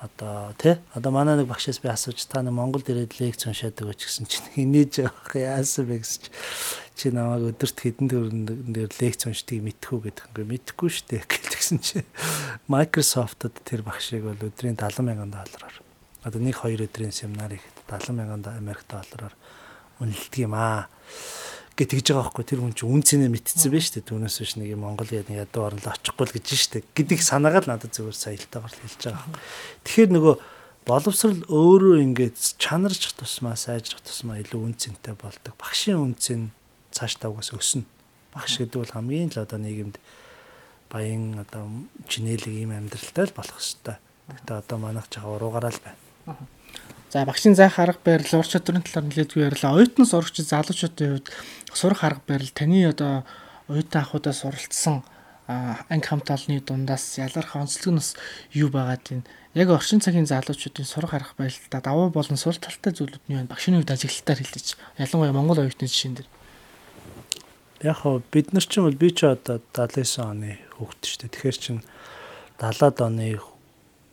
одоо 0.00 0.52
тий 0.60 0.76
одоо 0.92 1.10
манай 1.12 1.36
нэг 1.36 1.48
багшаас 1.48 1.80
би 1.80 1.88
асууж 1.88 2.20
та 2.28 2.42
нэг 2.42 2.52
Монголд 2.52 2.88
ирээд 2.88 3.16
лекц 3.16 3.48
уншаад 3.48 3.80
өгөөч 3.80 4.00
гэсэн 4.04 4.28
чинь 4.28 4.52
хинээж 4.56 5.08
явах 5.08 5.32
яасан 5.32 5.88
бэ 5.88 6.04
гэсэн 6.04 6.28
чи 6.96 7.12
намайг 7.12 7.56
өдөрт 7.56 7.80
хэдэн 7.80 8.08
төрөнд 8.12 8.48
дээр 8.76 8.92
лекц 9.00 9.24
уншдгийг 9.24 9.64
мэдхүү 9.64 9.98
гэдэг 10.12 10.36
юм 10.36 10.48
мэдхгүй 10.52 10.88
шүү 10.92 11.06
дээ 11.16 11.24
гэсэн 11.56 11.78
чи 11.80 12.04
Microsoft-д 12.68 13.56
тэр 13.64 13.84
багшийг 13.84 14.28
бол 14.28 14.36
өдрийн 14.36 14.76
70 14.76 15.04
мянган 15.04 15.32
доллараар. 15.32 15.76
Одоо 16.24 16.40
нэг 16.40 16.56
хоёр 16.60 16.84
өдрийн 16.84 17.12
семинарыг 17.12 17.64
70 17.88 18.16
мянган 18.16 18.44
Америк 18.52 18.84
доллараар 18.88 19.36
үнэлдэг 20.00 20.44
юм 20.44 20.56
аа 20.56 20.88
гэж 21.76 21.88
тэгж 21.92 22.06
байгаа 22.16 22.24
байхгүй 22.32 22.44
тэр 22.48 22.60
хүн 22.64 22.72
чинь 22.72 22.88
үн 22.88 23.02
цэнэ 23.04 23.28
мэдчихсэн 23.28 23.70
байж 23.70 23.86
тээ. 23.92 24.08
Түүнээс 24.08 24.36
биш 24.40 24.52
нэг 24.56 24.72
Монгол 24.80 25.12
яд 25.12 25.28
нэг 25.28 25.44
ядуу 25.44 25.68
орнол 25.68 25.92
очихгүй 25.92 26.24
л 26.24 26.34
гэж 26.40 26.46
штэ. 26.56 26.88
Гэдэг 26.96 27.20
санаагаар 27.20 27.68
надад 27.68 27.92
зөвөр 27.92 28.16
саялтаагаар 28.16 28.72
л 28.72 28.80
хэлж 28.80 29.02
байгаа 29.12 29.28
тэгэхээр 29.84 30.10
нөгөө 30.16 30.34
боловсрал 30.88 31.42
өөрөө 31.50 31.98
ингээд 32.00 32.38
чанарч 32.56 33.12
тусмаа 33.18 33.58
сайжрах 33.58 34.00
тусмаа 34.06 34.40
илүү 34.40 34.60
үн 34.70 34.74
цэнтэй 34.78 35.18
болдог. 35.18 35.52
Багшийн 35.60 36.00
үн 36.00 36.14
цэн 36.16 36.54
цааш 36.94 37.20
тавгаас 37.20 37.52
өснө. 37.52 37.84
Багш 38.32 38.56
гэдэг 38.62 38.80
бол 38.80 38.94
хамгийн 38.94 39.34
л 39.34 39.42
одоо 39.42 39.58
нийгэмд 39.58 39.98
баян 40.88 41.42
одоо 41.42 41.66
чинэлэг 42.06 42.54
ийм 42.54 42.70
амьдралтай 42.70 43.26
л 43.26 43.36
болох 43.36 43.58
хэвээр. 43.58 43.98
Гэхдээ 44.30 44.56
одоо 44.62 44.78
манайх 44.78 45.10
жаа 45.10 45.26
уруугаараа 45.26 45.74
л 45.74 45.82
байна. 45.82 46.00
За 47.10 47.24
багшийн 47.24 47.54
заах 47.54 47.78
арга 47.78 47.98
барил, 48.04 48.34
ур 48.34 48.46
чадварын 48.46 48.82
талаар 48.82 49.06
нэлээдгүй 49.06 49.46
ярьлаа. 49.46 49.78
Оюутан 49.78 50.06
сурагч 50.10 50.42
залуучуудын 50.42 51.22
хувьд 51.22 51.30
сурах 51.70 52.02
арга 52.02 52.22
барил 52.26 52.50
таны 52.50 52.82
одоо 52.82 53.22
оюутан 53.70 54.02
ахуудаа 54.02 54.34
суралцсан 54.34 55.06
анги 55.46 56.02
хамт 56.02 56.26
олонны 56.34 56.58
дундаас 56.66 57.18
ялгарх 57.22 57.54
онцлог 57.54 57.94
нь 57.94 58.02
юу 58.58 58.74
байгаад 58.74 59.06
байна? 59.06 59.22
Яг 59.54 59.70
орчин 59.70 60.02
цагийн 60.02 60.26
залуучуудын 60.26 60.82
сурах 60.82 61.14
арга 61.14 61.30
барилдаа 61.38 61.80
давуу 61.80 62.10
болон 62.10 62.36
сул 62.36 62.58
талтай 62.58 62.90
зүйлүүд 62.90 63.22
нь 63.30 63.38
байна. 63.38 63.50
Багшийн 63.54 63.78
хувьд 63.78 63.94
ажиглалтаар 63.94 64.42
хэлж. 64.42 64.74
Ялангуяа 64.98 65.30
Монгол 65.30 65.62
оюутны 65.62 65.86
жишээн 65.86 66.18
дээр. 66.18 66.28
Яг 67.86 68.02
хоо 68.02 68.18
бид 68.34 68.50
нар 68.50 68.66
ч 68.66 68.82
юм 68.82 68.90
бол 68.90 68.98
би 68.98 69.14
ч 69.14 69.22
одоо 69.30 69.62
79 69.78 70.26
оны 70.26 70.58
хүүхэд 70.74 71.02
шүү 71.06 71.18
дээ. 71.22 71.30
Тэгэхээр 71.30 71.58
чин 71.62 71.78
70-ад 72.58 72.98
оны 72.98 73.38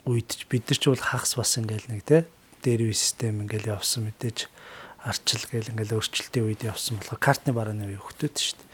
үед 0.05 0.29
бид 0.45 0.69
нар 0.69 0.77
ч 0.77 0.83
бол 0.93 1.01
хагас 1.01 1.33
бас 1.33 1.57
ингээл 1.57 1.89
нэг 1.89 2.05
те 2.05 2.29
дээрвийн 2.63 2.97
систем 2.97 3.43
ингээл 3.43 3.75
явсан 3.75 4.07
мэдээж 4.07 4.47
арчил 5.03 5.43
гээл 5.51 5.71
ингээл 5.75 5.99
өөрчлөлтийн 5.99 6.47
үед 6.47 6.63
явсан 6.63 6.97
болохоор 6.97 7.19
картны 7.19 7.51
барааны 7.51 7.91
үе 7.91 7.99
хөгтөөд 7.99 8.35
шүү 8.39 8.55
дээ. 8.55 8.69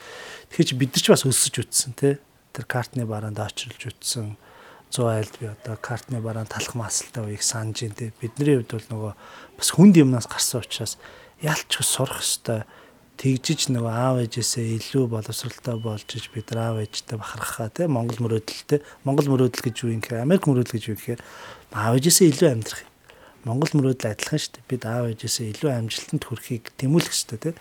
Тэгэхээр 0.54 0.70
чи 0.70 0.76
бид 0.78 0.92
нар 0.94 1.04
ч 1.04 1.08
бас 1.10 1.26
өсөж 1.26 1.56
үтсэн 1.66 1.94
тий. 1.98 2.14
Тэр 2.54 2.66
картны 2.70 3.04
бараанд 3.10 3.42
очролж 3.42 3.82
үтсэн 3.90 4.38
100 4.94 5.10
айлд 5.10 5.34
би 5.42 5.46
одоо 5.50 5.76
картны 5.82 6.22
бараан 6.22 6.46
талах 6.46 6.78
масалтай 6.78 7.26
үеийг 7.26 7.42
санаж 7.42 7.82
ин 7.82 7.98
тий. 7.98 8.14
Бидний 8.22 8.62
хувьд 8.62 8.78
бол 8.78 8.90
нөгөө 8.94 9.14
бас 9.58 9.70
хүнд 9.74 9.98
юмнаас 9.98 10.30
гарсан 10.30 10.62
учраас 10.62 11.02
ялч 11.42 11.82
сурах 11.82 12.22
хэвээр 12.22 12.66
тэгжиж 13.20 13.68
нөгөө 13.76 13.92
аав 13.92 14.18
ээжээсээ 14.24 14.80
илүү 14.80 15.06
боловсралтай 15.12 15.76
болж 15.76 16.08
иж 16.16 16.32
бид 16.32 16.56
аав 16.56 16.80
ээжтэй 16.80 17.20
бахархаа 17.20 17.68
тий 17.68 17.88
Монгол 17.92 18.16
мөрөөдөлтэй 18.24 18.80
Монгол 19.04 19.28
мөрөөдөл 19.28 19.66
гэж 19.68 19.76
юу 19.84 19.92
юм 19.92 20.00
гэхээр 20.00 20.24
Америк 20.24 20.48
мөрөөдөл 20.48 20.76
гэж 20.80 20.84
юу 20.88 20.96
гэхээр 20.96 21.22
аав 21.76 22.00
ээжээсээ 22.00 22.32
илүү 22.32 22.48
амьдрах. 22.48 22.89
Монгол 23.50 23.74
мөрөөдөл 23.74 24.14
адилхан 24.14 24.40
шүү 24.40 24.54
дээ. 24.56 24.70
Бид 24.70 24.84
аав 24.86 25.10
ээжээсээ 25.10 25.52
илүү 25.58 25.70
амжилтанд 25.74 26.24
хүрэхийг 26.30 26.66
тэмүүлэх 26.78 27.14
хэрэгтэй 27.14 27.40
тий. 27.42 27.56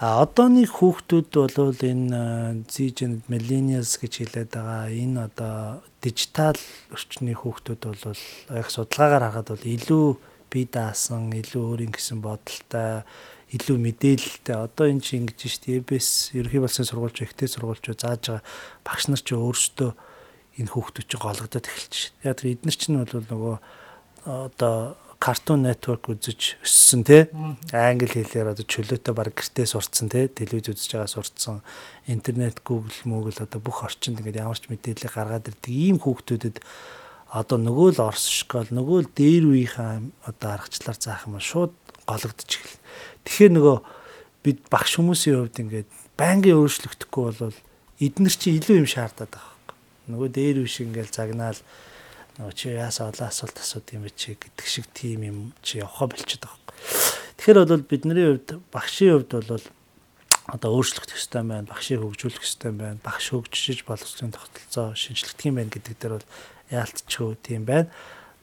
А 0.00 0.24
одооны 0.24 0.66
хүүхдүүд 0.66 1.30
бол 1.54 1.78
энэ 1.78 2.66
Z-Gen 2.66 3.22
millennials 3.30 3.94
гэж 4.00 4.12
хэлээд 4.26 4.50
байгаа 4.56 4.90
энэ 4.90 5.30
одоо 5.30 5.84
дижитал 6.02 6.58
орчны 6.90 7.36
хүүхдүүд 7.36 7.82
бол 7.84 8.20
яг 8.58 8.68
судалгаагаар 8.72 9.24
харахад 9.30 9.48
бол 9.54 9.64
илүү 9.64 10.06
бие 10.50 10.66
даасан, 10.66 11.30
илүү 11.30 11.62
өөрийн 11.62 11.94
гэсэн 11.94 12.18
бодолтой 12.24 13.06
илүү 13.54 13.76
мэдээлэлтэй 13.78 14.56
одоо 14.58 14.86
энэ 14.90 15.02
чинь 15.02 15.30
ингэж 15.30 15.40
штэ 15.46 15.78
ЭБС 15.78 16.34
ерхий 16.34 16.58
болсон 16.58 16.86
сургуульч 16.86 17.22
ихтэй 17.22 17.46
сургуульчуу 17.46 17.94
зааж 17.94 18.42
байгаа 18.42 18.42
багш 18.82 19.06
нар 19.06 19.22
ч 19.22 19.30
өөрсдөө 19.30 19.90
энэ 20.58 20.72
хүүхдүүд 20.74 21.06
чинь 21.06 21.22
гологдоод 21.22 21.66
эхэлж 21.70 21.94
шин. 21.94 22.14
Яг 22.26 22.42
тэр 22.42 22.54
эднэр 22.58 22.74
чинь 22.74 22.98
бол 22.98 23.26
нөгөө 23.30 23.56
одоо 24.24 24.96
Cartoon 25.24 25.64
Network 25.64 26.10
үзэж 26.12 26.60
өссөн 26.60 27.00
те 27.08 27.30
англи 27.72 28.10
хэлээр 28.12 28.52
одоо 28.52 28.64
чөлөөтэй 28.64 29.14
баг 29.16 29.32
гэртээ 29.32 29.66
сурцсан 29.72 30.12
те 30.12 30.28
телевиз 30.28 30.68
үзэж 30.68 31.00
байгаа 31.00 31.08
сурцсан 31.08 31.62
интернет 32.04 32.60
Google 32.60 32.92
Google 33.08 33.40
одоо 33.40 33.60
бүх 33.60 33.88
орчинд 33.88 34.20
ингээд 34.20 34.44
ямар 34.44 34.60
ч 34.60 34.68
мэдээлэл 34.68 35.16
гаргаад 35.16 35.48
ирдэг 35.48 35.72
ийм 35.72 35.96
хүүхдүүдэд 35.96 36.60
одоо 37.32 37.56
нөгөө 37.56 37.96
л 37.96 38.04
орс 38.04 38.28
школ 38.28 38.68
нөгөө 38.68 38.98
л 39.00 39.10
дээр 39.16 39.44
үеийнхаа 39.48 40.04
одоо 40.28 40.48
аргачлаар 40.60 40.98
заах 41.00 41.24
юм 41.24 41.40
шууд 41.40 41.72
гологдож 42.04 42.50
эхэл. 42.60 42.78
Тэгэхээр 43.24 43.52
нөгөө 43.56 43.76
бид 44.44 44.58
багш 44.68 45.00
хүмүүсийн 45.00 45.40
хувьд 45.40 45.56
ингээд 45.56 45.88
байнгын 46.20 46.60
өөрчлөгдөхгүй 46.60 47.24
бол 47.40 47.58
эднэр 47.98 48.34
чи 48.36 48.60
илүү 48.60 48.84
юм 48.84 48.88
шаардаад 48.92 49.32
байгаа 49.32 49.56
юм. 49.56 50.14
Нөгөө 50.14 50.28
дээр 50.30 50.56
үе 50.62 50.68
шиг 50.68 50.92
ингээд 50.92 51.16
загнаал 51.16 51.58
нөгөө 52.38 52.54
чи 52.58 52.74
яасаа 52.74 53.10
олон 53.14 53.28
асуулт 53.30 53.58
асууд 53.62 53.86
юм 53.94 54.02
бэ 54.06 54.12
чи 54.18 54.34
гэдэг 54.34 54.66
шиг 54.66 54.86
тим 54.90 55.22
юм 55.22 55.38
чи 55.62 55.78
явахаа 55.78 56.10
болчиход 56.10 56.50
байгаа. 56.50 56.74
Тэгэхээр 57.38 57.58
бол 57.62 57.84
бидний 57.86 58.26
хувьд 58.26 58.50
багшийн 58.74 59.22
хувьд 59.22 59.32
бол 59.48 59.62
одоо 60.50 60.70
өөрчлөгдөх 60.76 61.16
ёстой 61.16 61.42
байна, 61.46 61.70
багшийг 61.70 62.04
хөгжүүлэх 62.04 62.44
ёстой 62.44 62.72
байна, 62.76 63.00
багш 63.00 63.32
хөгжиж 63.32 63.86
боловсролын 63.88 64.36
тогтолцоо 64.36 64.92
шинжлэхдэх 64.92 65.48
юм 65.48 65.56
байна 65.56 65.72
гэдэг 65.72 65.94
дээр 65.96 66.14
бол 66.20 66.28
яалтчгүй 66.68 67.32
тийм 67.40 67.64
байна. 67.64 67.88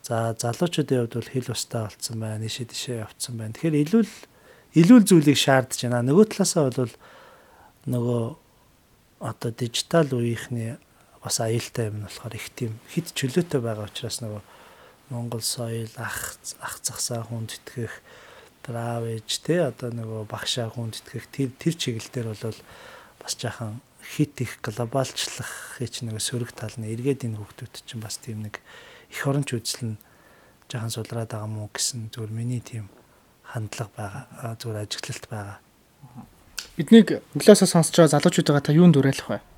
За 0.01 0.33
залуучуудын 0.33 1.05
хувьд 1.05 1.15
бол 1.19 1.29
хэл 1.29 1.53
устаа 1.53 1.91
болцсон 1.91 2.17
байна, 2.17 2.47
ийшээ 2.47 2.71
тийшээ 2.73 3.03
явцсан 3.05 3.37
байна. 3.37 3.53
Тэгэхээр 3.53 3.81
илүү 3.85 4.03
илүү 4.81 4.99
зүйлийг 5.05 5.37
шаардж 5.37 5.77
байна. 5.85 6.01
Нөгөө 6.09 6.25
талаасаа 6.31 6.73
бол 6.73 6.93
нөгөө 7.85 8.23
одоо 9.21 9.51
дижитал 9.53 10.09
үеийнхний 10.09 10.81
бас 11.23 11.39
аюултай 11.39 11.93
юм 11.93 12.05
болохоор 12.05 12.33
их 12.35 12.49
тийм 12.57 12.73
хит 12.89 13.13
чөлөөтэй 13.13 13.61
байгаа 13.61 13.85
учраас 13.89 14.21
нөгөө 14.25 14.41
Монгол 15.13 15.43
соёл 15.45 15.91
ах 15.97 16.37
ах 16.59 16.75
захсаа 16.81 17.21
хүнд 17.27 17.61
итгэх 17.61 18.01
травэж 18.65 19.29
те 19.45 19.69
одоо 19.69 19.93
нөгөө 19.93 20.25
багшаа 20.25 20.69
хүнд 20.73 20.97
итгэх 20.97 21.29
тэр 21.29 21.49
тэр 21.57 21.73
чиглэлээр 21.77 22.27
бол 22.33 22.59
бас 23.21 23.33
жаахан 23.37 23.81
хит 24.01 24.41
их 24.41 24.57
глобалчлах 24.65 25.77
гэж 25.77 26.07
нэг 26.09 26.17
сөрөг 26.17 26.55
тал 26.57 26.73
нь 26.79 26.89
эргээд 26.89 27.29
энэ 27.29 27.37
хүүхдүүд 27.37 27.73
чинь 27.85 28.01
бас 28.01 28.17
тийм 28.17 28.41
нэг 28.47 28.57
их 29.13 29.21
оронч 29.27 29.53
үзэл 29.53 29.93
нь 29.93 30.01
жаахан 30.71 30.89
сулраад 30.89 31.29
байгаа 31.29 31.51
мó 31.51 31.69
гэсэн 31.69 32.09
зүгээр 32.15 32.33
миний 32.33 32.63
тийм 32.63 32.89
хандлага 33.45 33.91
байгаа 33.93 34.55
зүгээр 34.57 34.83
ажиглалт 34.87 35.25
байгаа. 35.27 35.57
Биднийг 36.79 37.07
өглөөсөө 37.35 37.67
сонсож 37.67 37.95
байгаа 37.99 38.15
залуучуудаа 38.15 38.63
та 38.63 38.71
юунд 38.71 38.95
уриалах 38.97 39.27
вэ? 39.27 39.50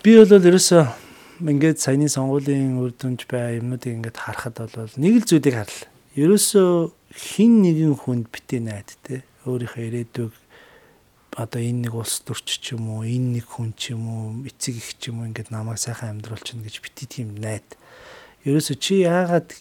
Би 0.00 0.14
бол 0.16 0.30
ерөөсөө 0.32 0.82
ингээд 1.44 1.76
саяны 1.76 2.06
сонгуулийн 2.08 2.80
үр 2.80 2.94
дүнж 2.96 3.28
бай 3.28 3.60
юмнуудыг 3.60 4.00
ингээд 4.00 4.16
харахад 4.16 4.56
бол 4.72 4.88
нэг 4.96 5.20
л 5.20 5.28
зүйлийг 5.28 5.60
харлаа. 5.60 5.92
Ерөөсөө 6.16 6.72
хин 7.12 7.60
нэгэн 7.60 7.92
хүнд 8.00 8.32
битээ 8.32 8.64
найд 8.64 8.96
те 9.04 9.20
өөрийнхөө 9.44 9.84
ирээдүйг 9.92 10.32
одоо 11.36 11.60
энэ 11.60 11.84
нэг 11.84 11.92
улс 11.92 12.24
төрч 12.24 12.48
ч 12.48 12.80
юм 12.80 12.88
уу 12.88 13.04
энэ 13.04 13.44
нэг 13.44 13.44
хүн 13.44 13.76
ч 13.76 13.92
юм 13.92 14.08
уу 14.08 14.48
эцэг 14.48 14.80
их 14.80 14.96
ч 14.96 15.12
юм 15.12 15.20
уу 15.20 15.28
ингээд 15.28 15.52
намайг 15.52 15.76
сайхан 15.76 16.16
амьдруулчихна 16.16 16.64
гэж 16.64 16.80
бити 16.80 17.04
тийм 17.04 17.36
найд. 17.36 17.68
Ерөөсөө 18.48 18.76
чи 18.80 19.04
яагаад 19.04 19.52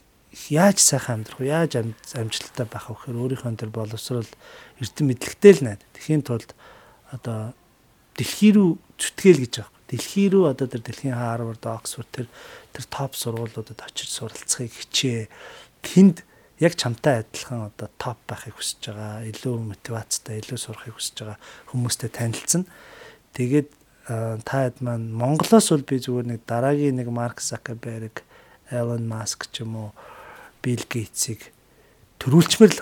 яаж 0.48 0.80
сайхан 0.80 1.20
амьдрах 1.20 1.44
вэ? 1.44 1.52
Яаж 1.52 1.84
амжилттай 2.16 2.64
байх 2.64 2.88
вэ 2.88 2.96
гэхээр 2.96 3.44
өөрийнхөө 3.44 3.60
тэр 3.60 3.76
боловсрол 3.76 4.32
эрдэм 4.80 5.04
мэдлэгтэй 5.04 5.52
л 5.60 5.66
найд. 5.68 5.84
Тэхийн 6.00 6.24
тулд 6.24 6.56
одоо 7.12 7.52
дэлхий 8.16 8.56
рүү 8.56 8.80
зүтгэл 8.96 9.44
гэж 9.44 9.54
байгаа. 9.68 9.79
Дэлхий 9.90 10.30
рүү 10.30 10.54
одоо 10.54 10.70
тэр 10.70 10.86
дэлхийн 10.86 11.18
Харвард, 11.18 11.66
Оксфорд 11.66 12.10
тэр 12.14 12.28
тэр 12.74 12.86
топ 12.94 13.18
сургуулиудад 13.18 13.82
очиж 13.82 14.14
суралцахыг 14.14 14.70
хичээ. 14.70 15.28
Тэнд 15.82 16.22
яг 16.62 16.78
чамтай 16.78 17.26
адилхан 17.26 17.74
одоо 17.74 17.90
топ 17.98 18.22
байхыг 18.30 18.54
хүсэж 18.54 18.94
байгаа, 18.94 19.26
илүү 19.26 19.56
мотивацтай, 19.74 20.46
илүү 20.46 20.60
сурахыг 20.62 20.94
хүсэж 20.94 21.16
байгаа 21.26 21.40
хүмүүстэй 21.74 22.10
танилцсан. 22.14 22.64
Тэгээд 23.34 23.70
та 24.46 24.58
хэд 24.70 24.82
маань 24.86 25.10
Монголоос 25.10 25.74
бол 25.74 25.86
би 25.86 25.98
зүгээр 25.98 26.28
нэг 26.38 26.42
дараагийн 26.46 26.98
нэг 27.02 27.10
Марк 27.10 27.42
Закерберг, 27.42 28.22
Элон 28.70 29.10
Маск 29.10 29.50
ч 29.50 29.66
юм 29.66 29.74
уу 29.78 29.90
Билл 30.62 30.86
Гейтсийг 30.86 31.50
төрүүлчмээр 32.20 32.74
л 32.78 32.82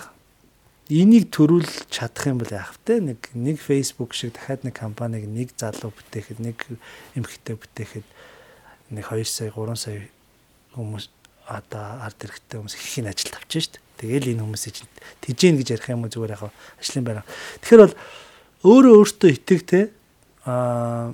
энийг 0.88 1.28
төрүүлж 1.28 1.92
чадах 1.92 2.32
юм 2.32 2.40
бол 2.40 2.48
яах 2.48 2.76
вэ? 2.88 3.00
Нэг 3.00 3.20
нэг 3.36 3.60
Facebook 3.60 4.16
шиг 4.16 4.32
дахиад 4.32 4.64
нэг 4.64 4.72
компаниг 4.72 5.28
нэг 5.28 5.52
залуу 5.52 5.92
бүтээхэд 5.92 6.40
нэг 6.40 6.64
эмэгтэй 7.12 7.56
бүтээхэд 7.60 8.06
нэг 8.96 9.04
2 9.04 9.24
сая 9.28 9.52
3 9.52 9.76
сая 9.76 10.08
хүмүүс 10.72 11.12
одоо 11.44 11.84
ард 12.04 12.16
хэрэгтэй 12.16 12.56
хүмүүс 12.56 12.74
их 12.76 12.84
их 12.88 13.04
ажил 13.04 13.32
тавьж 13.36 13.52
шít. 13.52 13.74
Тэгээл 14.00 14.32
энэ 14.32 14.44
хүмүүсийг 14.48 14.76
тижээн 15.28 15.60
гэж 15.60 15.68
ярих 15.76 15.88
юм 15.92 16.08
уу 16.08 16.12
зүгээр 16.12 16.36
яг 16.40 16.42
ажлын 16.80 17.04
байраа. 17.04 17.26
Тэгэхээр 17.60 17.84
бол 17.84 17.96
өөрөө 18.64 18.94
өөртөө 18.96 19.30
итгэвтэй 19.36 19.84
аа 20.48 21.12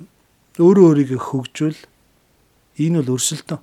өөрөө 0.55 0.85
өөрийгөө 0.87 1.19
хөгжүүл 1.19 1.79
энэ 2.79 2.99
бол 3.03 3.15
өрсөлдөө 3.19 3.59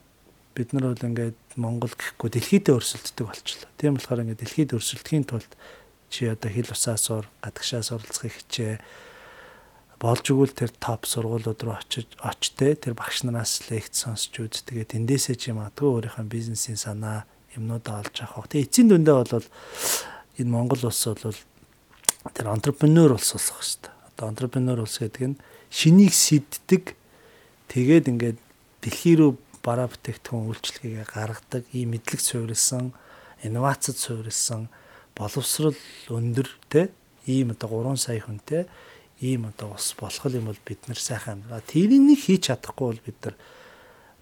бид 0.52 0.68
нар 0.76 0.92
бол 0.92 1.06
ингээд 1.08 1.40
Монгол 1.56 1.92
гэхгүй 1.92 2.28
дэлхийдээ 2.36 2.76
өрсөлддөг 2.76 3.24
болчихлоо. 3.28 3.70
Тийм 3.80 3.96
болохоор 3.96 4.24
ингээд 4.28 4.40
дэлхийд 4.44 4.76
өрсөлдөхийн 4.76 5.24
тулд 5.24 5.52
чи 6.12 6.28
одоо 6.28 6.52
хил 6.52 6.68
усаа 6.68 7.00
сур, 7.00 7.24
гадагшаа 7.40 7.80
суралцахыг 7.80 8.36
хичээ 8.44 8.84
болж 10.02 10.24
өгвөл 10.28 10.52
тэр 10.52 10.74
топ 10.76 11.08
сургуулиуд 11.08 11.62
руу 11.64 11.78
очиж 11.78 12.10
очтэй 12.20 12.76
тэр 12.76 12.98
багш 12.98 13.22
нараас 13.24 13.64
лекц 13.70 14.04
сонсч 14.04 14.34
үз. 14.42 14.66
Тэгээд 14.66 14.98
эндээсээ 14.98 15.36
чи 15.38 15.56
магадгүй 15.56 16.10
өөрийнхөө 16.12 16.26
бизнесийн 16.26 16.76
санаа 16.76 17.24
юмнуудаа 17.54 18.02
олж 18.02 18.16
авах. 18.26 18.50
Тэгээд 18.50 18.66
эцсийн 18.66 18.88
дүндээ 18.90 19.14
бол 19.14 19.46
энэ 20.42 20.50
Монгол 20.50 20.82
улс 20.90 21.02
бол 21.06 21.38
тэр 22.34 22.46
entrepreneur 22.50 23.14
улс 23.14 23.30
болох 23.30 23.62
хэрэгтэй. 23.62 23.92
Одоо 24.10 24.26
entrepreneur 24.28 24.78
улс 24.82 24.98
гэдэг 24.98 25.22
нь 25.22 25.40
шинийг 25.70 26.12
сэддэг 26.12 26.98
тэгээд 27.70 28.10
ингээд 28.10 28.38
дэлхий 28.82 29.16
рүү 29.22 29.38
бараа 29.62 29.86
бүтээгдэхүүн 29.86 30.50
үйлчлэгээ 30.50 31.06
гаргадаг 31.14 31.62
ийм 31.70 31.94
мэдлэг 31.94 32.18
суурилсан 32.18 32.90
инновацид 33.46 33.96
суурилсан 34.02 34.66
боловсрал 35.16 35.76
өндөр 36.08 36.48
те 36.68 36.90
ийм 37.26 37.52
одоо 37.52 37.94
3 37.94 37.96
сая 37.96 38.20
хүнтэй 38.20 38.66
ийм 39.20 39.46
одоо 39.46 39.74
ус 39.74 39.94
болох 39.98 40.26
юм 40.26 40.50
бол 40.50 40.60
бид 40.66 40.88
нар 40.88 40.98
сайхан 40.98 41.42
амьдраа. 41.46 41.62
Тэрийг 41.62 42.18
хийж 42.18 42.50
чадахгүй 42.50 42.86
бол 42.90 43.02
бид 43.06 43.18
нар 43.22 43.36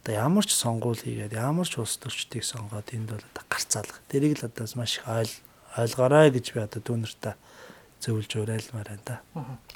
одоо 0.04 0.14
ямар 0.14 0.44
ч 0.44 0.52
сонгуул 0.52 1.00
хийгээд 1.00 1.32
ямар 1.36 1.68
ч 1.68 1.80
улс 1.80 1.96
төрчдгийг 1.96 2.44
сонгоод 2.44 2.92
энд 2.92 3.08
бол 3.12 3.24
одоо 3.24 3.44
гарцаалга. 3.48 4.00
Тэрийг 4.12 4.40
л 4.40 4.48
одоо 4.48 4.66
маш 4.76 4.98
их 4.98 5.08
ойл 5.08 5.32
ойлгоорой 5.76 6.30
гэж 6.30 6.46
би 6.52 6.60
одоо 6.60 6.80
дүүнэртээ 6.84 7.34
зөвлөж 8.00 8.32
уриалмаар 8.36 8.88
байна 8.92 9.04
да. 9.04 9.16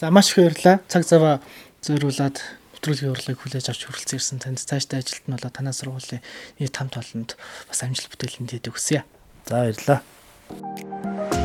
За 0.00 0.10
маш 0.10 0.32
их 0.32 0.44
баярлалаа. 0.44 0.80
Цаг 0.88 1.04
заваа 1.08 1.40
зөөрүүлээд 1.84 2.36
нэвтрүүлгийн 2.84 3.12
урлагийг 3.16 3.40
хүлээж 3.40 3.66
авч 3.72 3.80
хүрэлцэн 3.88 4.18
ирсэн 4.20 4.38
танд 4.44 4.60
цаашдаа 4.60 5.00
ажилт 5.00 5.24
нь 5.24 5.32
болоо 5.32 5.52
танаа 5.52 5.72
сургуулийн 5.72 6.20
нийт 6.60 6.76
хамт 6.76 7.00
олонд 7.00 7.36
бас 7.64 7.80
амжилт 7.80 8.12
бүтээлэнд 8.12 8.52
хийдэг 8.52 8.72
хүсье. 8.76 9.04
За 9.48 9.64
баярлалаа. 9.64 10.00
Thank 10.54 11.34
you 11.34 11.43